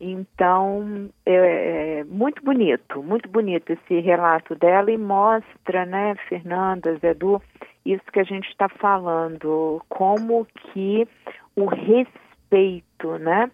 Então, 0.00 1.10
é, 1.24 2.00
é, 2.00 2.04
muito 2.04 2.42
bonito, 2.42 3.02
muito 3.04 3.28
bonito 3.28 3.72
esse 3.72 4.00
relato 4.00 4.56
dela 4.56 4.90
e 4.90 4.98
mostra, 4.98 5.86
né, 5.86 6.16
Fernanda, 6.28 6.96
Zedu, 6.96 7.40
isso 7.86 8.02
que 8.12 8.18
a 8.18 8.24
gente 8.24 8.48
está 8.48 8.68
falando, 8.68 9.80
como 9.88 10.44
que 10.56 11.06
o 11.54 11.66
respeito, 11.66 13.16
né, 13.18 13.48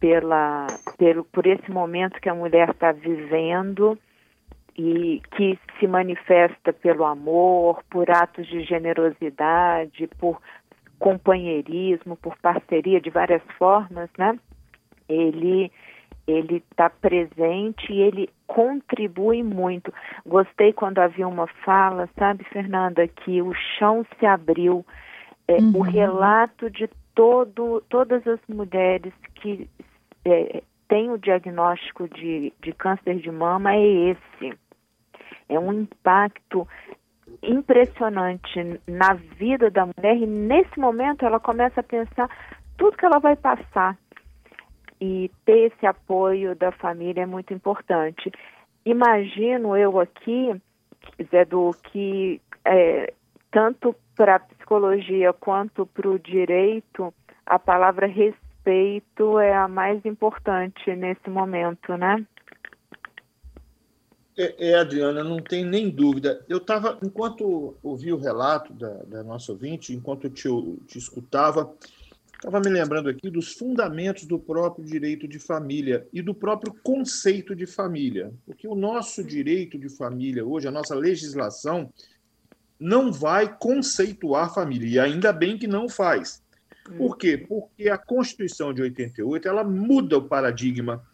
pela, 0.00 0.66
pelo, 0.96 1.24
por 1.24 1.46
esse 1.46 1.70
momento 1.70 2.20
que 2.20 2.28
a 2.28 2.34
mulher 2.34 2.70
está 2.70 2.92
vivendo 2.92 3.98
e 4.76 5.20
que 5.36 5.58
se 5.78 5.86
manifesta 5.86 6.72
pelo 6.72 7.04
amor, 7.04 7.82
por 7.90 8.08
atos 8.10 8.46
de 8.46 8.62
generosidade, 8.62 10.08
por 10.18 10.40
companheirismo, 10.98 12.16
por 12.16 12.36
parceria 12.38 13.00
de 13.00 13.10
várias 13.10 13.42
formas, 13.58 14.08
né? 14.16 14.38
Ele 15.08 15.70
ele 16.26 16.62
está 16.70 16.90
presente 16.90 17.90
e 17.90 18.02
ele 18.02 18.28
contribui 18.46 19.42
muito. 19.42 19.92
Gostei 20.26 20.74
quando 20.74 20.98
havia 20.98 21.26
uma 21.26 21.46
fala, 21.64 22.06
sabe, 22.18 22.44
Fernanda, 22.44 23.08
que 23.08 23.40
o 23.40 23.54
chão 23.54 24.04
se 24.18 24.26
abriu. 24.26 24.84
É, 25.48 25.54
uhum. 25.54 25.78
O 25.78 25.80
relato 25.80 26.68
de 26.68 26.86
todo, 27.14 27.82
todas 27.88 28.26
as 28.26 28.38
mulheres 28.46 29.14
que 29.36 29.68
é, 30.30 30.62
tem 30.88 31.10
o 31.10 31.18
diagnóstico 31.18 32.08
de, 32.08 32.52
de 32.60 32.72
câncer 32.72 33.16
de 33.16 33.30
mama 33.30 33.74
é 33.74 33.82
esse. 34.10 34.58
É 35.48 35.58
um 35.58 35.72
impacto 35.72 36.66
impressionante 37.42 38.80
na 38.86 39.14
vida 39.14 39.70
da 39.70 39.86
mulher 39.86 40.16
e 40.16 40.26
nesse 40.26 40.78
momento 40.78 41.24
ela 41.24 41.38
começa 41.38 41.80
a 41.80 41.84
pensar 41.84 42.28
tudo 42.76 42.96
que 42.96 43.04
ela 43.04 43.18
vai 43.18 43.36
passar. 43.36 43.96
E 45.00 45.30
ter 45.44 45.72
esse 45.72 45.86
apoio 45.86 46.56
da 46.56 46.72
família 46.72 47.22
é 47.22 47.26
muito 47.26 47.54
importante. 47.54 48.32
Imagino 48.84 49.76
eu 49.76 50.00
aqui, 50.00 50.60
Zé 51.30 51.44
do 51.44 51.70
que 51.84 52.40
é, 52.64 53.12
tanto 53.50 53.94
para 54.16 54.36
a 54.36 54.40
psicologia 54.40 55.32
quanto 55.32 55.86
para 55.86 56.08
o 56.08 56.18
direito, 56.18 57.14
a 57.46 57.58
palavra 57.58 58.06
respeito 58.06 58.47
é 59.40 59.56
a 59.56 59.68
mais 59.68 60.04
importante 60.04 60.94
nesse 60.94 61.28
momento, 61.28 61.96
né? 61.96 62.24
É, 64.36 64.70
é, 64.70 64.74
Adriana, 64.76 65.24
não 65.24 65.38
tem 65.38 65.64
nem 65.64 65.90
dúvida. 65.90 66.44
Eu 66.48 66.58
estava, 66.58 66.96
enquanto 67.02 67.76
ouvi 67.82 68.12
o 68.12 68.16
relato 68.16 68.72
da, 68.72 68.94
da 69.04 69.24
nossa 69.24 69.50
ouvinte, 69.50 69.92
enquanto 69.92 70.30
te, 70.30 70.48
te 70.86 70.96
escutava, 70.96 71.74
estava 72.32 72.60
me 72.60 72.70
lembrando 72.70 73.08
aqui 73.08 73.28
dos 73.28 73.54
fundamentos 73.54 74.26
do 74.26 74.38
próprio 74.38 74.84
direito 74.84 75.26
de 75.26 75.40
família 75.40 76.06
e 76.12 76.22
do 76.22 76.32
próprio 76.32 76.72
conceito 76.84 77.56
de 77.56 77.66
família. 77.66 78.32
Porque 78.46 78.68
o 78.68 78.76
nosso 78.76 79.24
direito 79.24 79.76
de 79.76 79.88
família 79.88 80.46
hoje, 80.46 80.68
a 80.68 80.72
nossa 80.72 80.94
legislação, 80.94 81.92
não 82.78 83.12
vai 83.12 83.56
conceituar 83.58 84.54
família, 84.54 84.88
e 84.88 84.98
ainda 85.00 85.32
bem 85.32 85.58
que 85.58 85.66
não 85.66 85.88
faz. 85.88 86.40
Por 86.96 87.16
quê? 87.16 87.36
Porque 87.36 87.88
a 87.88 87.98
Constituição 87.98 88.72
de 88.72 88.82
88 88.82 89.48
ela 89.48 89.64
muda 89.64 90.18
o 90.18 90.28
paradigma 90.28 91.04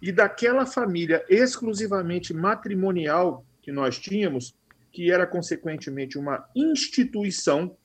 e 0.00 0.12
daquela 0.12 0.66
família 0.66 1.24
exclusivamente 1.28 2.34
matrimonial 2.34 3.44
que 3.62 3.72
nós 3.72 3.98
tínhamos, 3.98 4.54
que 4.92 5.10
era 5.10 5.26
consequentemente 5.26 6.18
uma 6.18 6.46
instituição. 6.54 7.76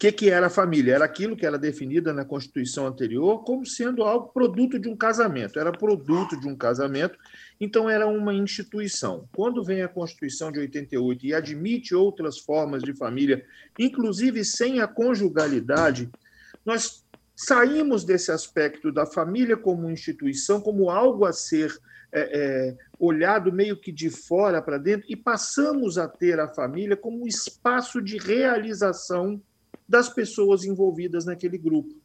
Que, 0.00 0.10
que 0.10 0.30
era 0.30 0.46
a 0.46 0.50
família? 0.50 0.94
Era 0.94 1.04
aquilo 1.04 1.36
que 1.36 1.44
era 1.44 1.58
definida 1.58 2.10
na 2.10 2.24
Constituição 2.24 2.86
anterior 2.86 3.44
como 3.44 3.66
sendo 3.66 4.02
algo 4.02 4.32
produto 4.32 4.78
de 4.78 4.88
um 4.88 4.96
casamento. 4.96 5.60
Era 5.60 5.70
produto 5.70 6.40
de 6.40 6.48
um 6.48 6.56
casamento, 6.56 7.18
então 7.60 7.88
era 7.88 8.06
uma 8.08 8.32
instituição. 8.32 9.28
Quando 9.36 9.62
vem 9.62 9.82
a 9.82 9.88
Constituição 9.88 10.50
de 10.50 10.58
88 10.58 11.26
e 11.26 11.34
admite 11.34 11.94
outras 11.94 12.38
formas 12.38 12.82
de 12.82 12.94
família, 12.94 13.44
inclusive 13.78 14.42
sem 14.42 14.80
a 14.80 14.88
conjugalidade, 14.88 16.08
nós 16.64 17.04
saímos 17.36 18.02
desse 18.02 18.32
aspecto 18.32 18.90
da 18.90 19.04
família 19.04 19.54
como 19.54 19.90
instituição, 19.90 20.62
como 20.62 20.88
algo 20.88 21.26
a 21.26 21.32
ser 21.34 21.78
é, 22.10 22.20
é, 22.20 22.76
olhado 22.98 23.52
meio 23.52 23.76
que 23.76 23.92
de 23.92 24.08
fora 24.08 24.62
para 24.62 24.78
dentro, 24.78 25.06
e 25.10 25.14
passamos 25.14 25.98
a 25.98 26.08
ter 26.08 26.40
a 26.40 26.48
família 26.48 26.96
como 26.96 27.22
um 27.22 27.26
espaço 27.26 28.00
de 28.00 28.16
realização 28.16 29.38
das 29.90 30.08
pessoas 30.08 30.64
envolvidas 30.64 31.24
naquele 31.24 31.58
grupo. 31.58 31.96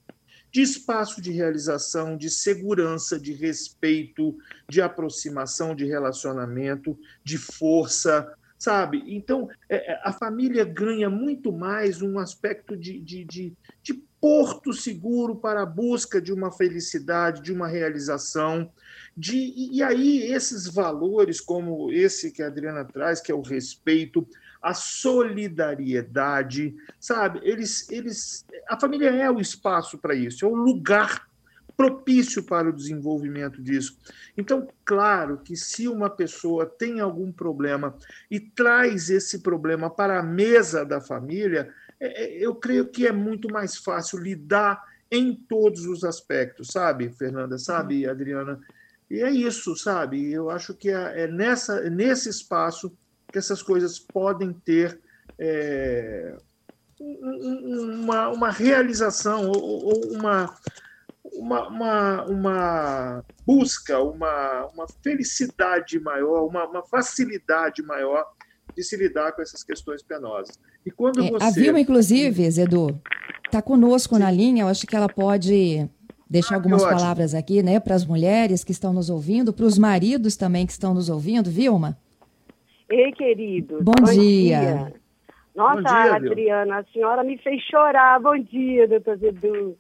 De 0.52 0.62
espaço 0.62 1.22
de 1.22 1.32
realização, 1.32 2.18
de 2.18 2.32
segurança, 2.32 3.20
de 3.20 3.32
respeito, 3.32 4.36
de 4.68 4.82
aproximação, 4.82 5.76
de 5.76 5.86
relacionamento, 5.86 6.98
de 7.24 7.38
força, 7.38 8.34
sabe? 8.58 9.04
Então, 9.06 9.48
é, 9.70 9.94
é 9.94 10.02
a 10.04 10.12
família 10.12 10.66
ganha 10.66 11.12
muito 11.12 11.52
mais 11.54 12.02
um 12.02 12.18
aspecto 12.18 12.76
de, 12.76 13.00
de, 13.00 13.24
de, 13.24 13.54
de 13.84 13.94
porto 14.20 14.74
seguro 14.74 15.36
para 15.36 15.62
a 15.62 15.68
busca 15.68 16.20
de 16.20 16.34
uma 16.34 16.52
felicidade, 16.52 17.44
de 17.44 17.54
uma 17.54 17.68
realização. 17.68 18.72
De, 19.16 19.54
e 19.56 19.84
aí, 19.84 20.24
esses 20.24 20.66
valores, 20.68 21.40
como 21.40 21.92
esse 21.92 22.32
que 22.32 22.42
a 22.42 22.48
Adriana 22.48 22.84
traz, 22.84 23.22
que 23.22 23.32
é 23.32 23.36
o 23.36 23.42
respeito, 23.42 24.28
a 24.66 24.74
solidariedade, 24.74 26.76
sabe? 27.00 27.40
Eles, 27.44 27.88
eles, 27.92 28.44
a 28.68 28.80
família 28.80 29.12
é 29.12 29.30
o 29.30 29.40
espaço 29.40 30.00
para 30.00 30.16
isso, 30.16 30.44
é 30.44 30.48
o 30.48 30.56
lugar 30.56 31.28
propício 31.78 32.42
para 32.42 32.70
o 32.70 32.74
desenvolvimento 32.74 33.62
disso. 33.62 33.96
Então, 34.36 34.68
claro 34.84 35.38
que 35.38 35.56
se 35.56 35.88
uma 35.88 36.10
pessoa 36.10 36.66
tem 36.66 37.00
algum 37.00 37.32
problema 37.32 37.96
e 38.32 38.40
traz 38.40 39.12
esse 39.12 39.44
problema 39.44 39.88
para 39.88 40.20
a 40.20 40.24
mesa 40.24 40.84
da 40.84 41.00
família, 41.00 41.72
é, 42.00 42.24
é, 42.24 42.44
eu 42.44 42.56
creio 42.56 42.88
que 42.88 43.06
é 43.06 43.12
muito 43.12 43.54
mais 43.54 43.78
fácil 43.78 44.18
lidar 44.18 44.82
em 45.12 45.36
todos 45.36 45.86
os 45.86 46.04
aspectos, 46.04 46.70
sabe, 46.70 47.12
Fernanda, 47.12 47.60
sabe, 47.60 48.04
uhum. 48.04 48.12
Adriana? 48.12 48.60
E 49.12 49.22
é 49.22 49.30
isso, 49.30 49.76
sabe? 49.76 50.34
Eu 50.34 50.50
acho 50.50 50.74
que 50.74 50.90
é, 50.90 51.26
é 51.26 51.28
nessa, 51.28 51.86
é 51.86 51.90
nesse 51.92 52.30
espaço 52.30 52.92
que 53.36 53.40
essas 53.40 53.62
coisas 53.62 54.00
podem 54.00 54.54
ter 54.54 54.98
é, 55.38 56.38
uma, 56.98 58.30
uma 58.30 58.50
realização 58.50 59.50
ou, 59.50 59.88
ou 59.88 60.14
uma, 60.14 60.56
uma, 61.34 61.68
uma, 61.68 62.26
uma, 62.28 63.26
busca, 63.46 64.00
uma, 64.00 64.68
uma 64.68 64.86
felicidade 65.04 66.00
maior, 66.00 66.48
uma, 66.48 66.66
uma 66.66 66.82
facilidade 66.84 67.84
maior 67.84 68.26
de 68.74 68.82
se 68.82 68.96
lidar 68.96 69.34
com 69.34 69.42
essas 69.42 69.66
questões 69.66 70.02
penosas. 70.02 70.58
E 70.86 70.90
quando 70.90 71.22
é, 71.22 71.30
você... 71.30 71.44
A 71.44 71.50
Vilma, 71.50 71.82
inclusive, 71.82 72.50
Zedu, 72.50 72.98
está 73.46 73.62
conosco 73.62 74.16
Sim. 74.16 74.22
na 74.22 74.32
linha, 74.32 74.64
eu 74.64 74.70
acho 74.70 74.88
que 74.88 74.96
ela 74.96 75.10
pode 75.10 75.86
deixar 76.30 76.56
ah, 76.56 76.58
algumas 76.58 76.84
palavras 76.84 77.34
aqui, 77.34 77.62
né, 77.62 77.82
para 77.82 77.96
as 77.96 78.06
mulheres 78.06 78.64
que 78.64 78.72
estão 78.72 78.94
nos 78.94 79.10
ouvindo, 79.10 79.52
para 79.52 79.66
os 79.66 79.78
maridos 79.78 80.38
também 80.38 80.66
que 80.66 80.72
estão 80.72 80.94
nos 80.94 81.10
ouvindo, 81.10 81.52
Vilma? 81.52 82.00
Ei, 82.90 83.12
querido. 83.12 83.80
Bom, 83.82 83.94
bom 84.00 84.12
dia. 84.12 84.60
dia. 84.60 84.94
Nossa, 85.56 85.82
bom 85.82 85.84
dia, 85.84 86.16
Adriana, 86.16 86.80
a 86.80 86.84
senhora 86.86 87.24
me 87.24 87.38
fez 87.38 87.62
chorar. 87.64 88.20
Bom 88.20 88.38
dia, 88.38 88.88
doutor 88.88 89.18
Zedu. 89.18 89.78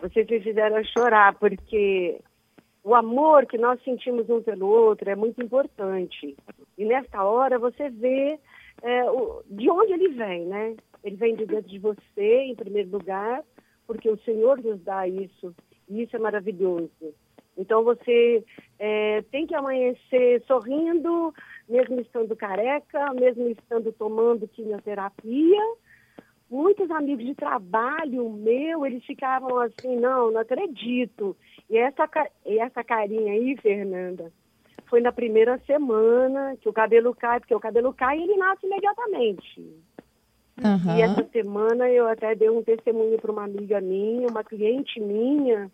Vocês 0.00 0.26
me 0.26 0.40
fizeram 0.40 0.82
chorar, 0.84 1.34
porque 1.34 2.18
o 2.82 2.94
amor 2.94 3.46
que 3.46 3.56
nós 3.56 3.82
sentimos 3.82 4.28
um 4.28 4.42
pelo 4.42 4.66
outro 4.66 5.08
é 5.08 5.14
muito 5.14 5.42
importante. 5.42 6.36
E 6.76 6.84
nessa 6.84 7.22
hora 7.22 7.58
você 7.58 7.88
vê 7.90 8.38
é, 8.82 9.10
o, 9.10 9.42
de 9.48 9.70
onde 9.70 9.92
ele 9.92 10.08
vem, 10.08 10.46
né? 10.46 10.74
Ele 11.02 11.16
vem 11.16 11.36
de 11.36 11.46
dentro 11.46 11.70
de 11.70 11.78
você, 11.78 12.42
em 12.44 12.54
primeiro 12.54 12.90
lugar, 12.90 13.42
porque 13.86 14.08
o 14.08 14.18
Senhor 14.18 14.60
nos 14.62 14.80
dá 14.82 15.06
isso. 15.06 15.54
E 15.88 16.02
isso 16.02 16.16
é 16.16 16.18
maravilhoso. 16.18 16.90
Então 17.56 17.84
você 17.84 18.44
é, 18.78 19.22
tem 19.30 19.46
que 19.46 19.54
amanhecer 19.54 20.42
sorrindo, 20.46 21.32
mesmo 21.68 22.00
estando 22.00 22.36
careca, 22.36 23.12
mesmo 23.14 23.48
estando 23.48 23.92
tomando 23.92 24.48
quimioterapia. 24.48 25.62
Muitos 26.50 26.90
amigos 26.90 27.24
de 27.24 27.34
trabalho 27.34 28.30
meu, 28.30 28.84
eles 28.84 29.04
ficavam 29.04 29.58
assim, 29.58 29.96
não, 29.96 30.30
não 30.30 30.40
acredito. 30.40 31.36
E 31.70 31.78
essa, 31.78 32.08
e 32.44 32.58
essa 32.58 32.84
carinha 32.84 33.32
aí, 33.32 33.56
Fernanda, 33.56 34.30
foi 34.86 35.00
na 35.00 35.10
primeira 35.10 35.58
semana 35.66 36.56
que 36.60 36.68
o 36.68 36.72
cabelo 36.72 37.14
cai, 37.14 37.40
porque 37.40 37.54
o 37.54 37.60
cabelo 37.60 37.92
cai 37.92 38.18
e 38.18 38.22
ele 38.22 38.36
nasce 38.36 38.66
imediatamente. 38.66 39.60
Uhum. 40.62 40.96
E 40.96 41.02
essa 41.02 41.24
semana 41.32 41.88
eu 41.90 42.06
até 42.06 42.34
dei 42.34 42.48
um 42.48 42.62
testemunho 42.62 43.18
para 43.20 43.32
uma 43.32 43.44
amiga 43.44 43.80
minha, 43.80 44.28
uma 44.28 44.44
cliente 44.44 45.00
minha, 45.00 45.70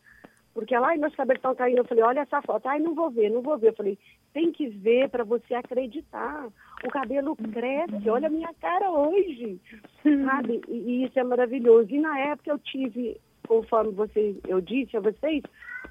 porque 0.53 0.75
ela, 0.75 0.89
ai, 0.89 0.97
meus 0.97 1.15
cabelos 1.15 1.39
estão 1.39 1.55
caindo. 1.55 1.79
Eu 1.79 1.85
falei, 1.85 2.03
olha 2.03 2.21
essa 2.21 2.43
foto. 2.43 2.67
Ai, 2.67 2.81
não 2.81 2.95
vou 2.95 3.11
ver, 3.11 3.31
não 3.31 3.41
vou 3.41 3.57
ver. 3.57 3.69
Eu 3.69 3.77
falei, 3.77 3.99
tem 4.33 4.51
que 4.51 4.69
ver 4.69 5.09
para 5.09 5.23
você 5.23 5.55
acreditar. 5.55 6.49
O 6.85 6.89
cabelo 6.89 7.37
cresce, 7.37 8.11
olha 8.11 8.27
a 8.27 8.31
minha 8.31 8.53
cara 8.61 8.91
hoje, 8.91 9.61
sabe? 10.03 10.61
E, 10.69 10.73
e, 10.73 11.05
isso 11.05 11.19
é 11.19 11.25
maravilhoso. 11.25 11.89
E 11.91 12.01
na 12.01 12.19
época 12.19 12.51
eu 12.51 12.59
tive, 12.59 13.21
conforme 13.47 13.93
você, 13.93 14.37
eu 14.49 14.61
disse 14.61 14.97
a 14.97 15.01
vocês, 15.01 15.43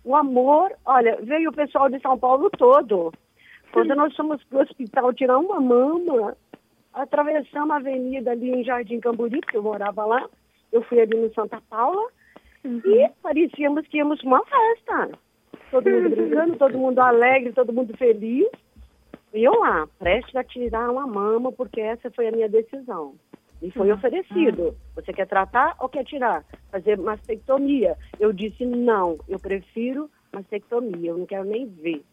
o 0.03 0.15
amor, 0.15 0.71
olha, 0.85 1.17
veio 1.21 1.49
o 1.49 1.53
pessoal 1.53 1.89
de 1.89 1.99
São 2.01 2.17
Paulo 2.17 2.49
todo. 2.49 3.13
Quando 3.71 3.95
nós 3.95 4.15
fomos 4.15 4.43
para 4.45 4.57
o 4.57 4.61
hospital 4.61 5.13
tirar 5.13 5.37
uma 5.37 5.61
mama, 5.61 6.35
atravessamos 6.93 7.71
a 7.71 7.75
avenida 7.77 8.31
ali 8.31 8.51
em 8.51 8.63
Jardim 8.63 8.99
Camburi, 8.99 9.39
porque 9.41 9.57
eu 9.57 9.63
morava 9.63 10.05
lá. 10.05 10.27
Eu 10.71 10.81
fui 10.83 10.99
ali 10.99 11.15
no 11.15 11.33
Santa 11.33 11.61
Paula 11.69 12.09
uhum. 12.63 12.81
e 12.85 13.09
parecíamos 13.21 13.87
que 13.87 13.97
íamos 13.97 14.21
uma 14.23 14.43
festa. 14.45 15.17
Todo 15.71 15.89
mundo 15.89 16.09
brincando, 16.15 16.55
todo 16.57 16.77
mundo 16.77 16.99
alegre, 16.99 17.53
todo 17.53 17.73
mundo 17.73 17.95
feliz. 17.97 18.47
E 19.33 19.43
eu 19.43 19.53
lá, 19.59 19.87
prestes 19.99 20.35
a 20.35 20.43
tirar 20.43 20.89
uma 20.89 21.05
mama, 21.05 21.51
porque 21.51 21.79
essa 21.79 22.09
foi 22.11 22.27
a 22.27 22.31
minha 22.31 22.49
decisão. 22.49 23.13
Me 23.61 23.69
foi 23.71 23.91
oferecido. 23.91 24.75
Você 24.95 25.11
quer 25.13 25.27
tratar 25.27 25.75
ou 25.79 25.89
quer 25.89 26.05
tirar? 26.05 26.43
Fazer 26.71 26.97
mastectomia. 26.97 27.97
Eu 28.19 28.31
disse 28.31 28.65
não, 28.65 29.17
eu 29.27 29.37
prefiro 29.37 30.09
mastectomia, 30.33 31.11
eu 31.11 31.17
não 31.17 31.25
quero 31.25 31.43
nem 31.43 31.67
ver. 31.67 32.03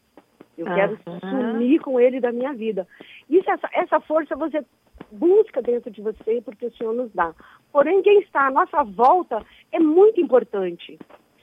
Eu 0.59 0.67
quero 0.67 0.99
sumir 1.21 1.81
com 1.81 2.01
ele 2.01 2.19
da 2.19 2.33
minha 2.33 2.53
vida. 2.55 2.87
Isso, 3.29 3.49
essa, 3.51 3.69
essa 3.73 4.01
força 4.01 4.35
você 4.35 4.65
busca 5.11 5.63
dentro 5.63 5.91
de 5.91 6.01
você 6.01 6.41
porque 6.45 6.67
o 6.67 6.77
Senhor 6.77 6.95
nos 6.95 7.11
dá. 7.13 7.35
Porém, 7.73 8.03
quem 8.03 8.21
está 8.21 8.47
à 8.47 8.51
nossa 8.51 8.83
volta 8.85 9.43
é 9.73 9.79
muito 9.79 10.21
importante. 10.21 10.99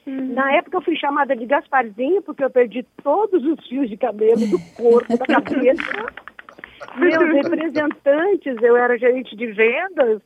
Uhum. 0.06 0.34
Na 0.34 0.52
época 0.54 0.78
eu 0.78 0.82
fui 0.82 0.96
chamada 0.96 1.34
de 1.34 1.46
Gasparzinho 1.46 2.22
porque 2.22 2.44
eu 2.44 2.50
perdi 2.50 2.84
todos 3.02 3.44
os 3.44 3.66
fios 3.66 3.88
de 3.88 3.96
cabelo 3.96 4.46
do 4.46 4.58
corpo, 4.76 5.16
da 5.16 5.26
cabeça. 5.26 5.82
meus 6.96 7.34
representantes, 7.34 8.56
eu 8.62 8.76
era 8.76 8.98
gerente 8.98 9.34
de 9.34 9.46
vendas, 9.46 10.20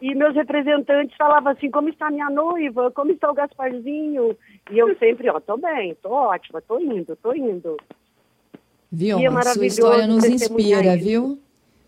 e 0.00 0.14
meus 0.14 0.34
representantes 0.34 1.16
falavam 1.16 1.52
assim, 1.52 1.70
como 1.70 1.88
está 1.88 2.10
minha 2.10 2.28
noiva, 2.28 2.90
como 2.90 3.12
está 3.12 3.30
o 3.30 3.34
Gasparzinho? 3.34 4.36
E 4.70 4.78
eu 4.78 4.96
sempre, 4.98 5.28
ó, 5.30 5.40
tô 5.40 5.56
bem, 5.56 5.96
tô 6.02 6.10
ótima, 6.10 6.60
tô 6.60 6.78
indo, 6.78 7.16
tô 7.16 7.34
indo. 7.34 7.76
Viu? 8.92 9.18
E 9.18 9.26
é 9.26 9.42
Sua 9.42 9.66
história 9.66 10.06
nos 10.06 10.24
inspira, 10.24 10.96
viu? 10.96 11.38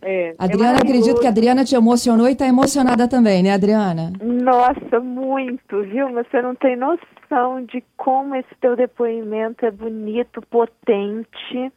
É, 0.02 0.30
é 0.30 0.34
Adriana, 0.38 0.78
é 0.78 0.82
acredito 0.82 1.20
que 1.20 1.26
a 1.26 1.30
Adriana 1.30 1.64
te 1.64 1.74
emocionou 1.74 2.28
e 2.28 2.32
está 2.32 2.46
emocionada 2.46 3.08
também, 3.08 3.42
né, 3.42 3.52
Adriana? 3.52 4.12
Nossa, 4.20 5.00
muito, 5.00 5.82
viu? 5.82 6.12
Você 6.12 6.40
não 6.40 6.54
tem 6.54 6.76
noção 6.76 7.64
de 7.64 7.82
como 7.96 8.34
esse 8.34 8.54
teu 8.61 8.76
depoimento 8.76 9.66
é 9.66 9.70
bonito, 9.70 10.40
potente 10.48 11.72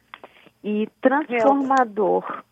e 0.62 0.88
transformador. 1.00 2.42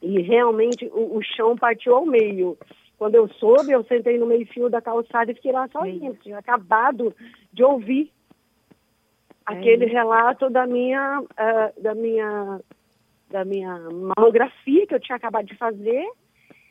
E 0.00 0.20
realmente 0.22 0.86
o, 0.92 1.16
o 1.16 1.22
chão 1.22 1.56
partiu 1.56 1.96
ao 1.96 2.06
meio. 2.06 2.56
Quando 2.98 3.14
eu 3.14 3.28
soube, 3.28 3.72
eu 3.72 3.84
sentei 3.84 4.18
no 4.18 4.26
meio-fio 4.26 4.70
da 4.70 4.80
calçada 4.80 5.30
e 5.30 5.34
fiquei 5.34 5.52
lá 5.52 5.68
sozinha. 5.68 6.14
Tinha 6.22 6.38
acabado 6.38 7.14
de 7.52 7.62
ouvir 7.62 8.10
é 9.48 9.52
aquele 9.52 9.86
relato 9.86 10.50
da 10.50 10.66
minha, 10.66 11.20
uh, 11.20 11.82
da 11.82 11.94
minha 11.94 12.60
da 13.30 13.44
minha 13.44 13.78
mamografia 13.90 14.86
que 14.86 14.94
eu 14.94 15.00
tinha 15.00 15.16
acabado 15.16 15.46
de 15.46 15.56
fazer. 15.56 16.06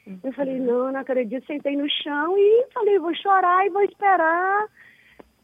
Uhum. 0.07 0.19
Eu 0.23 0.33
falei, 0.33 0.59
não, 0.59 0.91
não 0.91 0.99
acredito, 0.99 1.45
sentei 1.45 1.75
no 1.75 1.89
chão 1.89 2.37
e 2.37 2.67
falei, 2.73 2.99
vou 2.99 3.13
chorar 3.15 3.65
e 3.65 3.69
vou 3.69 3.81
esperar 3.81 4.67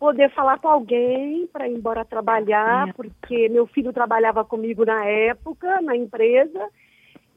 poder 0.02 0.32
falar 0.32 0.58
com 0.58 0.68
alguém 0.68 1.46
para 1.54 1.70
ir 1.70 1.78
embora 1.78 2.04
trabalhar, 2.04 2.90
é. 2.90 2.94
porque 2.94 3.48
meu 3.50 3.68
filho 3.68 3.94
trabalhava 3.94 4.44
comigo 4.44 4.84
na 4.84 5.06
época, 5.06 5.80
na 5.80 5.96
empresa. 5.96 6.70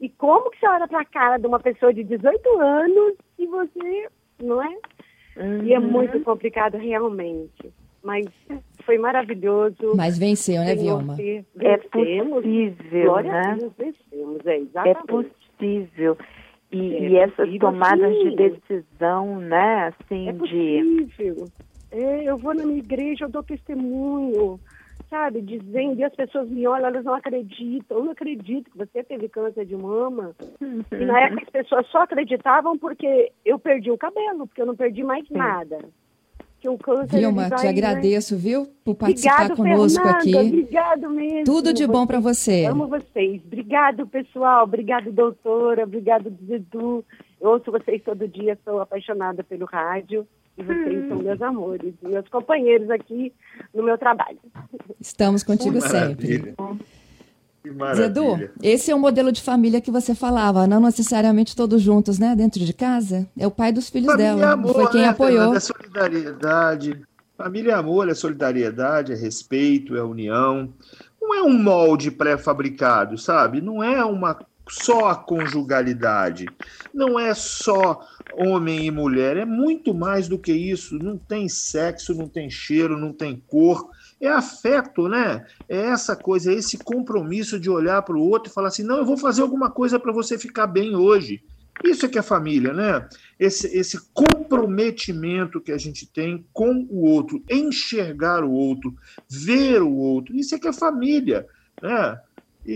E 0.01 0.09
como 0.09 0.49
que 0.49 0.59
você 0.59 0.67
olha 0.67 0.87
para 0.87 1.01
a 1.01 1.05
cara 1.05 1.37
de 1.37 1.45
uma 1.45 1.59
pessoa 1.59 1.93
de 1.93 2.03
18 2.03 2.59
anos 2.59 3.13
e 3.37 3.45
você, 3.45 4.09
não 4.41 4.63
é? 4.63 4.77
Uhum. 5.37 5.63
E 5.63 5.73
é 5.75 5.79
uhum. 5.79 5.91
muito 5.91 6.19
complicado 6.21 6.75
realmente. 6.75 7.71
Mas 8.03 8.25
foi 8.85 8.97
maravilhoso. 8.97 9.95
Mas 9.95 10.17
venceu, 10.17 10.61
né, 10.61 10.75
Vilma? 10.75 11.15
É 11.59 11.77
possível, 11.77 13.03
Glória 13.03 13.31
né? 13.31 13.41
A 13.41 13.55
Deus, 13.55 13.73
vencemos, 13.77 14.45
é, 14.45 14.57
exatamente. 14.57 14.97
é 14.97 15.03
possível. 15.03 16.17
E, 16.71 16.93
é 16.93 17.09
e 17.09 17.17
essas 17.17 17.57
tomadas 17.57 18.13
sim. 18.13 18.29
de 18.29 18.35
decisão, 18.35 19.39
né, 19.39 19.87
assim, 19.87 20.29
é 20.29 20.33
possível. 20.33 21.45
de... 21.45 21.65
É, 21.91 22.23
eu 22.23 22.37
vou 22.37 22.53
na 22.53 22.65
minha 22.65 22.79
igreja, 22.79 23.25
eu 23.25 23.29
dou 23.29 23.43
testemunho, 23.43 24.59
sabe, 25.09 25.41
dizendo, 25.41 25.99
e 25.99 26.03
as 26.03 26.13
pessoas 26.13 26.49
me 26.49 26.67
olham, 26.67 26.87
elas 26.87 27.05
não 27.05 27.13
acreditam, 27.13 27.97
eu 27.97 28.05
não 28.05 28.11
acredito 28.11 28.69
que 28.69 28.77
você 28.77 29.03
teve 29.03 29.29
câncer 29.29 29.65
de 29.65 29.75
mama. 29.75 30.35
Uhum. 30.59 30.81
E 30.91 31.05
na 31.05 31.21
época 31.21 31.43
as 31.43 31.49
pessoas 31.49 31.87
só 31.87 31.99
acreditavam 31.99 32.77
porque 32.77 33.31
eu 33.45 33.57
perdi 33.57 33.91
o 33.91 33.97
cabelo, 33.97 34.47
porque 34.47 34.61
eu 34.61 34.65
não 34.65 34.75
perdi 34.75 35.03
mais 35.03 35.25
sim. 35.27 35.37
nada 35.37 35.79
que 36.65 36.69
o 36.69 36.77
câncer 36.77 37.19
Vilma, 37.19 37.47
vai, 37.47 37.59
te 37.59 37.67
agradeço, 37.67 38.33
né? 38.33 38.41
viu, 38.41 38.67
por 38.83 38.95
participar 38.95 39.51
Obrigado, 39.51 39.57
conosco 39.57 40.01
Fernanda, 40.01 40.17
aqui. 40.17 40.35
Obrigado 40.35 41.09
mesmo. 41.11 41.43
Tudo 41.43 41.73
de 41.73 41.85
bom 41.85 42.07
para 42.07 42.19
você. 42.19 42.65
Amo 42.65 42.87
vocês. 42.87 43.41
Obrigado, 43.45 44.07
pessoal. 44.07 44.63
Obrigado, 44.63 45.11
doutora. 45.11 45.83
Obrigado, 45.83 46.31
Dudu. 46.31 47.05
Eu 47.39 47.49
ouço 47.51 47.71
vocês 47.71 48.01
todo 48.03 48.27
dia, 48.27 48.57
sou 48.65 48.81
apaixonada 48.81 49.43
pelo 49.43 49.65
rádio. 49.65 50.27
E 50.57 50.63
vocês 50.63 51.03
hum. 51.03 51.09
são 51.09 51.17
meus 51.17 51.41
amores, 51.41 51.93
meus 52.01 52.27
companheiros 52.29 52.89
aqui 52.89 53.31
no 53.73 53.83
meu 53.83 53.97
trabalho. 53.97 54.39
Estamos 54.99 55.43
contigo 55.43 55.79
sempre. 55.81 56.55
Zedu, 57.95 58.49
esse 58.61 58.91
é 58.91 58.95
o 58.95 58.99
modelo 58.99 59.31
de 59.31 59.41
família 59.41 59.81
que 59.81 59.91
você 59.91 60.13
falava, 60.13 60.67
não 60.67 60.79
necessariamente 60.79 61.55
todos 61.55 61.81
juntos, 61.81 62.19
né? 62.19 62.35
Dentro 62.35 62.63
de 62.63 62.73
casa. 62.73 63.27
É 63.37 63.47
o 63.47 63.51
pai 63.51 63.71
dos 63.71 63.89
filhos 63.89 64.11
família 64.11 64.35
dela. 64.35 64.51
Amor, 64.53 64.73
foi 64.73 64.87
quem 64.89 65.01
né, 65.01 65.07
apoiou. 65.07 65.53
É 65.53 65.59
solidariedade. 65.59 67.01
Família 67.37 67.71
é 67.71 67.75
amor, 67.75 68.09
é 68.09 68.13
solidariedade, 68.13 69.11
é 69.11 69.15
respeito, 69.15 69.95
é 69.95 70.03
união. 70.03 70.73
Não 71.21 71.33
é 71.33 71.41
um 71.43 71.57
molde 71.57 72.11
pré-fabricado, 72.11 73.17
sabe? 73.17 73.59
Não 73.59 73.83
é 73.83 74.03
uma 74.05 74.37
só 74.69 75.09
a 75.09 75.15
conjugalidade. 75.15 76.45
Não 76.93 77.19
é 77.19 77.33
só 77.33 77.99
homem 78.33 78.85
e 78.85 78.91
mulher, 78.91 79.37
é 79.37 79.45
muito 79.45 79.93
mais 79.93 80.27
do 80.27 80.39
que 80.39 80.53
isso. 80.53 80.97
Não 80.97 81.17
tem 81.17 81.47
sexo, 81.47 82.13
não 82.13 82.27
tem 82.27 82.49
cheiro, 82.49 82.97
não 82.97 83.11
tem 83.11 83.41
cor 83.47 83.89
é 84.25 84.31
afeto, 84.31 85.07
né? 85.07 85.45
É 85.67 85.77
essa 85.77 86.15
coisa, 86.15 86.51
é 86.51 86.55
esse 86.55 86.77
compromisso 86.77 87.59
de 87.59 87.69
olhar 87.69 88.01
para 88.01 88.15
o 88.15 88.21
outro 88.21 88.51
e 88.51 88.53
falar 88.53 88.69
assim: 88.69 88.83
não, 88.83 88.97
eu 88.97 89.05
vou 89.05 89.17
fazer 89.17 89.41
alguma 89.41 89.69
coisa 89.69 89.99
para 89.99 90.11
você 90.11 90.37
ficar 90.37 90.67
bem 90.67 90.95
hoje. 90.95 91.43
Isso 91.83 92.05
é 92.05 92.09
que 92.09 92.17
é 92.17 92.21
família, 92.21 92.73
né? 92.73 93.07
Esse, 93.37 93.67
esse 93.77 93.99
comprometimento 94.13 95.59
que 95.59 95.71
a 95.71 95.77
gente 95.77 96.07
tem 96.07 96.45
com 96.53 96.87
o 96.89 97.05
outro, 97.05 97.43
enxergar 97.49 98.43
o 98.43 98.51
outro, 98.51 98.95
ver 99.29 99.81
o 99.81 99.93
outro, 99.93 100.35
isso 100.35 100.55
é 100.55 100.59
que 100.59 100.67
é 100.67 100.73
família, 100.73 101.45
né? 101.81 102.19
E, 102.65 102.73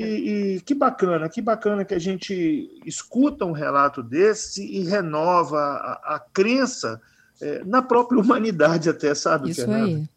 e, 0.57 0.61
que 0.61 0.75
bacana, 0.75 1.27
que 1.29 1.41
bacana 1.41 1.83
que 1.83 1.95
a 1.95 1.99
gente 1.99 2.69
escuta 2.85 3.45
um 3.45 3.53
relato 3.53 4.03
desse 4.03 4.63
e 4.63 4.83
renova 4.83 5.57
a, 5.57 6.15
a 6.15 6.19
crença 6.19 7.01
é, 7.41 7.63
na 7.65 7.81
própria 7.81 8.19
humanidade 8.21 8.89
até, 8.89 9.15
sabe, 9.15 9.49
Isso 9.49 9.61
Fernanda? 9.61 9.85
aí. 9.85 10.09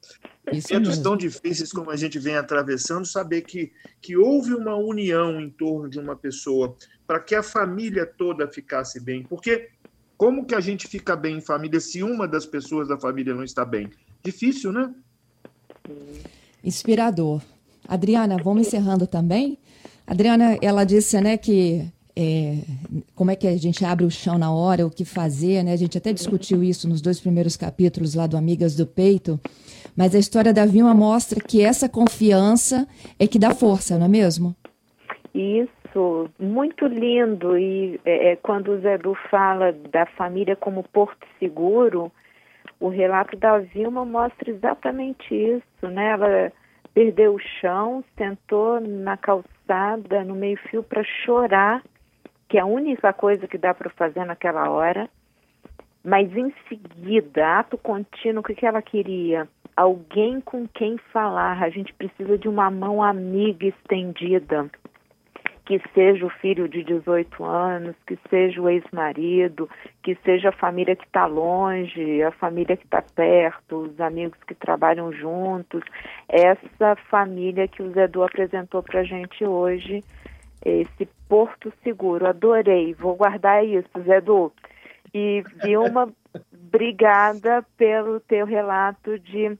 Momentos 0.44 0.98
tão 0.98 1.16
difíceis 1.16 1.72
como 1.72 1.90
a 1.90 1.96
gente 1.96 2.18
vem 2.18 2.36
atravessando, 2.36 3.06
saber 3.06 3.42
que, 3.42 3.72
que 4.00 4.16
houve 4.16 4.54
uma 4.54 4.74
união 4.74 5.40
em 5.40 5.48
torno 5.48 5.88
de 5.88 6.00
uma 6.00 6.16
pessoa 6.16 6.76
para 7.06 7.20
que 7.20 7.34
a 7.34 7.42
família 7.42 8.04
toda 8.04 8.48
ficasse 8.48 8.98
bem. 8.98 9.22
Porque 9.22 9.68
como 10.16 10.44
que 10.44 10.54
a 10.54 10.60
gente 10.60 10.88
fica 10.88 11.14
bem 11.14 11.38
em 11.38 11.40
família 11.40 11.80
se 11.80 12.02
uma 12.02 12.26
das 12.26 12.44
pessoas 12.44 12.88
da 12.88 12.98
família 12.98 13.34
não 13.34 13.44
está 13.44 13.64
bem? 13.64 13.90
Difícil, 14.22 14.72
né? 14.72 14.92
Inspirador. 16.62 17.40
Adriana, 17.86 18.36
vamos 18.42 18.66
encerrando 18.66 19.06
também. 19.06 19.58
Adriana, 20.06 20.58
ela 20.60 20.84
disse, 20.84 21.20
né, 21.20 21.36
que 21.36 21.86
é, 22.14 22.58
como 23.14 23.30
é 23.30 23.36
que 23.36 23.46
a 23.46 23.56
gente 23.56 23.84
abre 23.84 24.04
o 24.04 24.10
chão 24.10 24.38
na 24.38 24.52
hora, 24.52 24.86
o 24.86 24.90
que 24.90 25.04
fazer, 25.04 25.62
né? 25.62 25.72
A 25.72 25.76
gente 25.76 25.96
até 25.96 26.12
discutiu 26.12 26.62
isso 26.62 26.88
nos 26.88 27.00
dois 27.00 27.18
primeiros 27.18 27.56
capítulos 27.56 28.14
lá 28.14 28.26
do 28.26 28.36
Amigas 28.36 28.74
do 28.74 28.86
Peito. 28.86 29.40
Mas 29.96 30.14
a 30.14 30.18
história 30.18 30.52
da 30.52 30.64
Vilma 30.64 30.94
mostra 30.94 31.40
que 31.40 31.62
essa 31.62 31.88
confiança 31.88 32.86
é 33.18 33.26
que 33.26 33.38
dá 33.38 33.54
força, 33.54 33.98
não 33.98 34.06
é 34.06 34.08
mesmo? 34.08 34.54
Isso, 35.34 36.30
muito 36.38 36.86
lindo. 36.86 37.58
E 37.58 38.00
é, 38.04 38.32
é 38.32 38.36
quando 38.36 38.72
o 38.72 38.80
Zé 38.80 38.98
Du 38.98 39.14
fala 39.30 39.72
da 39.72 40.06
família 40.06 40.56
como 40.56 40.82
porto 40.82 41.26
seguro, 41.38 42.10
o 42.80 42.88
relato 42.88 43.36
da 43.36 43.58
Vilma 43.58 44.04
mostra 44.04 44.50
exatamente 44.50 45.34
isso, 45.34 45.88
né? 45.88 46.10
Ela 46.10 46.52
perdeu 46.92 47.34
o 47.34 47.38
chão, 47.60 48.04
sentou 48.16 48.80
na 48.80 49.16
calçada, 49.16 50.24
no 50.24 50.34
meio-fio, 50.34 50.82
para 50.82 51.02
chorar, 51.24 51.82
que 52.48 52.58
é 52.58 52.60
a 52.60 52.66
única 52.66 53.12
coisa 53.12 53.46
que 53.46 53.56
dá 53.56 53.72
para 53.72 53.90
fazer 53.90 54.24
naquela 54.24 54.68
hora. 54.70 55.08
Mas 56.04 56.34
em 56.36 56.52
seguida, 56.68 57.60
ato 57.60 57.78
contínuo, 57.78 58.40
o 58.40 58.42
que, 58.42 58.54
que 58.54 58.66
ela 58.66 58.82
queria? 58.82 59.48
Alguém 59.76 60.40
com 60.40 60.66
quem 60.68 60.98
falar. 61.12 61.62
A 61.62 61.70
gente 61.70 61.92
precisa 61.94 62.38
de 62.38 62.48
uma 62.48 62.70
mão 62.70 63.02
amiga 63.02 63.66
estendida, 63.66 64.70
que 65.64 65.80
seja 65.94 66.26
o 66.26 66.30
filho 66.30 66.68
de 66.68 66.82
18 66.82 67.44
anos, 67.44 67.94
que 68.06 68.18
seja 68.28 68.60
o 68.60 68.68
ex-marido, 68.68 69.68
que 70.02 70.16
seja 70.24 70.48
a 70.48 70.52
família 70.52 70.96
que 70.96 71.04
está 71.04 71.26
longe, 71.26 72.22
a 72.22 72.32
família 72.32 72.76
que 72.76 72.84
está 72.84 73.00
perto, 73.00 73.76
os 73.76 74.00
amigos 74.00 74.38
que 74.46 74.54
trabalham 74.54 75.12
juntos. 75.12 75.82
Essa 76.28 76.96
família 77.08 77.68
que 77.68 77.82
o 77.82 77.92
Zé 77.92 78.08
Du 78.08 78.22
apresentou 78.22 78.82
para 78.82 79.00
a 79.00 79.04
gente 79.04 79.44
hoje, 79.44 80.02
esse 80.64 81.06
Porto 81.28 81.72
Seguro. 81.82 82.26
Adorei, 82.26 82.94
vou 82.94 83.14
guardar 83.14 83.64
isso, 83.64 83.88
Zé 84.04 84.20
Du. 84.20 84.52
E 85.14 85.44
Vilma, 85.62 86.12
obrigada 86.52 87.64
pelo 87.76 88.20
teu 88.20 88.46
relato 88.46 89.18
de, 89.18 89.58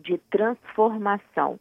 de 0.00 0.18
transformação, 0.30 1.58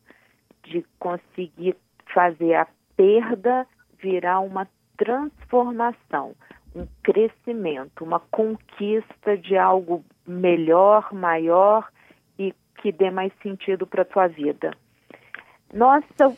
de 0.63 0.83
conseguir 0.99 1.75
fazer 2.13 2.55
a 2.55 2.67
perda 2.95 3.67
virar 4.01 4.39
uma 4.39 4.67
transformação, 4.97 6.33
um 6.75 6.87
crescimento, 7.03 8.03
uma 8.03 8.19
conquista 8.19 9.37
de 9.37 9.57
algo 9.57 10.03
melhor, 10.25 11.13
maior 11.13 11.87
e 12.37 12.53
que 12.81 12.91
dê 12.91 13.11
mais 13.11 13.31
sentido 13.41 13.85
para 13.85 14.01
a 14.01 14.05
tua 14.05 14.27
vida. 14.27 14.71
Nossa, 15.73 16.35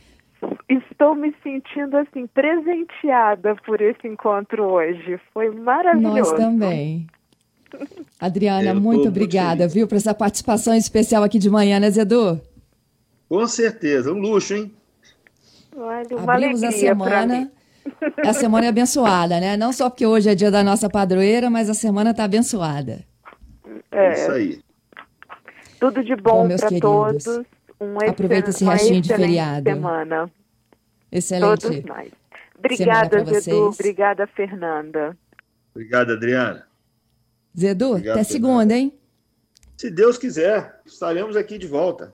estou 0.67 1.15
me 1.15 1.33
sentindo 1.43 1.97
assim 1.97 2.27
presenteada 2.27 3.55
por 3.55 3.81
esse 3.81 4.07
encontro 4.07 4.63
hoje. 4.63 5.19
Foi 5.33 5.49
maravilhoso. 5.49 6.31
Nós 6.31 6.33
também. 6.33 7.07
Adriana, 8.19 8.71
Eu 8.71 8.81
muito 8.81 9.07
obrigada, 9.07 9.63
muito 9.63 9.73
viu, 9.73 9.87
por 9.87 9.95
essa 9.95 10.13
participação 10.13 10.73
especial 10.75 11.23
aqui 11.23 11.39
de 11.39 11.49
manhã, 11.49 11.79
né, 11.79 11.89
Zedu? 11.89 12.39
Com 13.27 13.45
certeza, 13.47 14.11
um 14.11 14.19
luxo, 14.19 14.55
hein? 14.55 14.73
Olha, 15.75 16.07
Abrimos 16.17 16.63
a 16.63 16.71
semana 16.71 17.51
A 18.25 18.33
semana 18.33 18.65
é 18.65 18.69
abençoada, 18.69 19.39
né? 19.39 19.57
Não 19.57 19.71
só 19.71 19.89
porque 19.89 20.05
hoje 20.05 20.29
é 20.29 20.35
dia 20.35 20.51
da 20.51 20.63
nossa 20.63 20.89
padroeira, 20.89 21.49
mas 21.49 21.69
a 21.69 21.73
semana 21.73 22.11
está 22.11 22.23
abençoada. 22.23 23.03
É. 23.91 24.13
Isso 24.13 24.31
aí. 24.31 24.61
Tudo 25.79 26.03
de 26.03 26.15
bom, 26.15 26.47
bom 26.47 26.55
para 26.55 26.79
todos. 26.79 27.25
Um 27.79 27.97
Aproveita 27.97 28.49
esse 28.49 28.65
restinho 28.65 29.01
de 29.01 29.09
feriado. 29.09 29.69
semana. 29.69 30.29
Excelente. 31.11 31.61
Todos 31.61 31.83
nós. 31.85 32.11
Obrigada, 32.57 33.23
Zedu. 33.23 33.69
Obrigada, 33.69 34.27
Fernanda. 34.27 35.17
Obrigado, 35.73 36.11
Adriana. 36.11 36.67
Zedu, 37.57 37.91
Obrigado, 37.91 38.15
até 38.15 38.23
segunda, 38.23 38.75
hein? 38.75 38.93
Se 39.77 39.89
Deus 39.89 40.17
quiser, 40.17 40.81
estaremos 40.85 41.35
aqui 41.35 41.57
de 41.57 41.67
volta. 41.67 42.07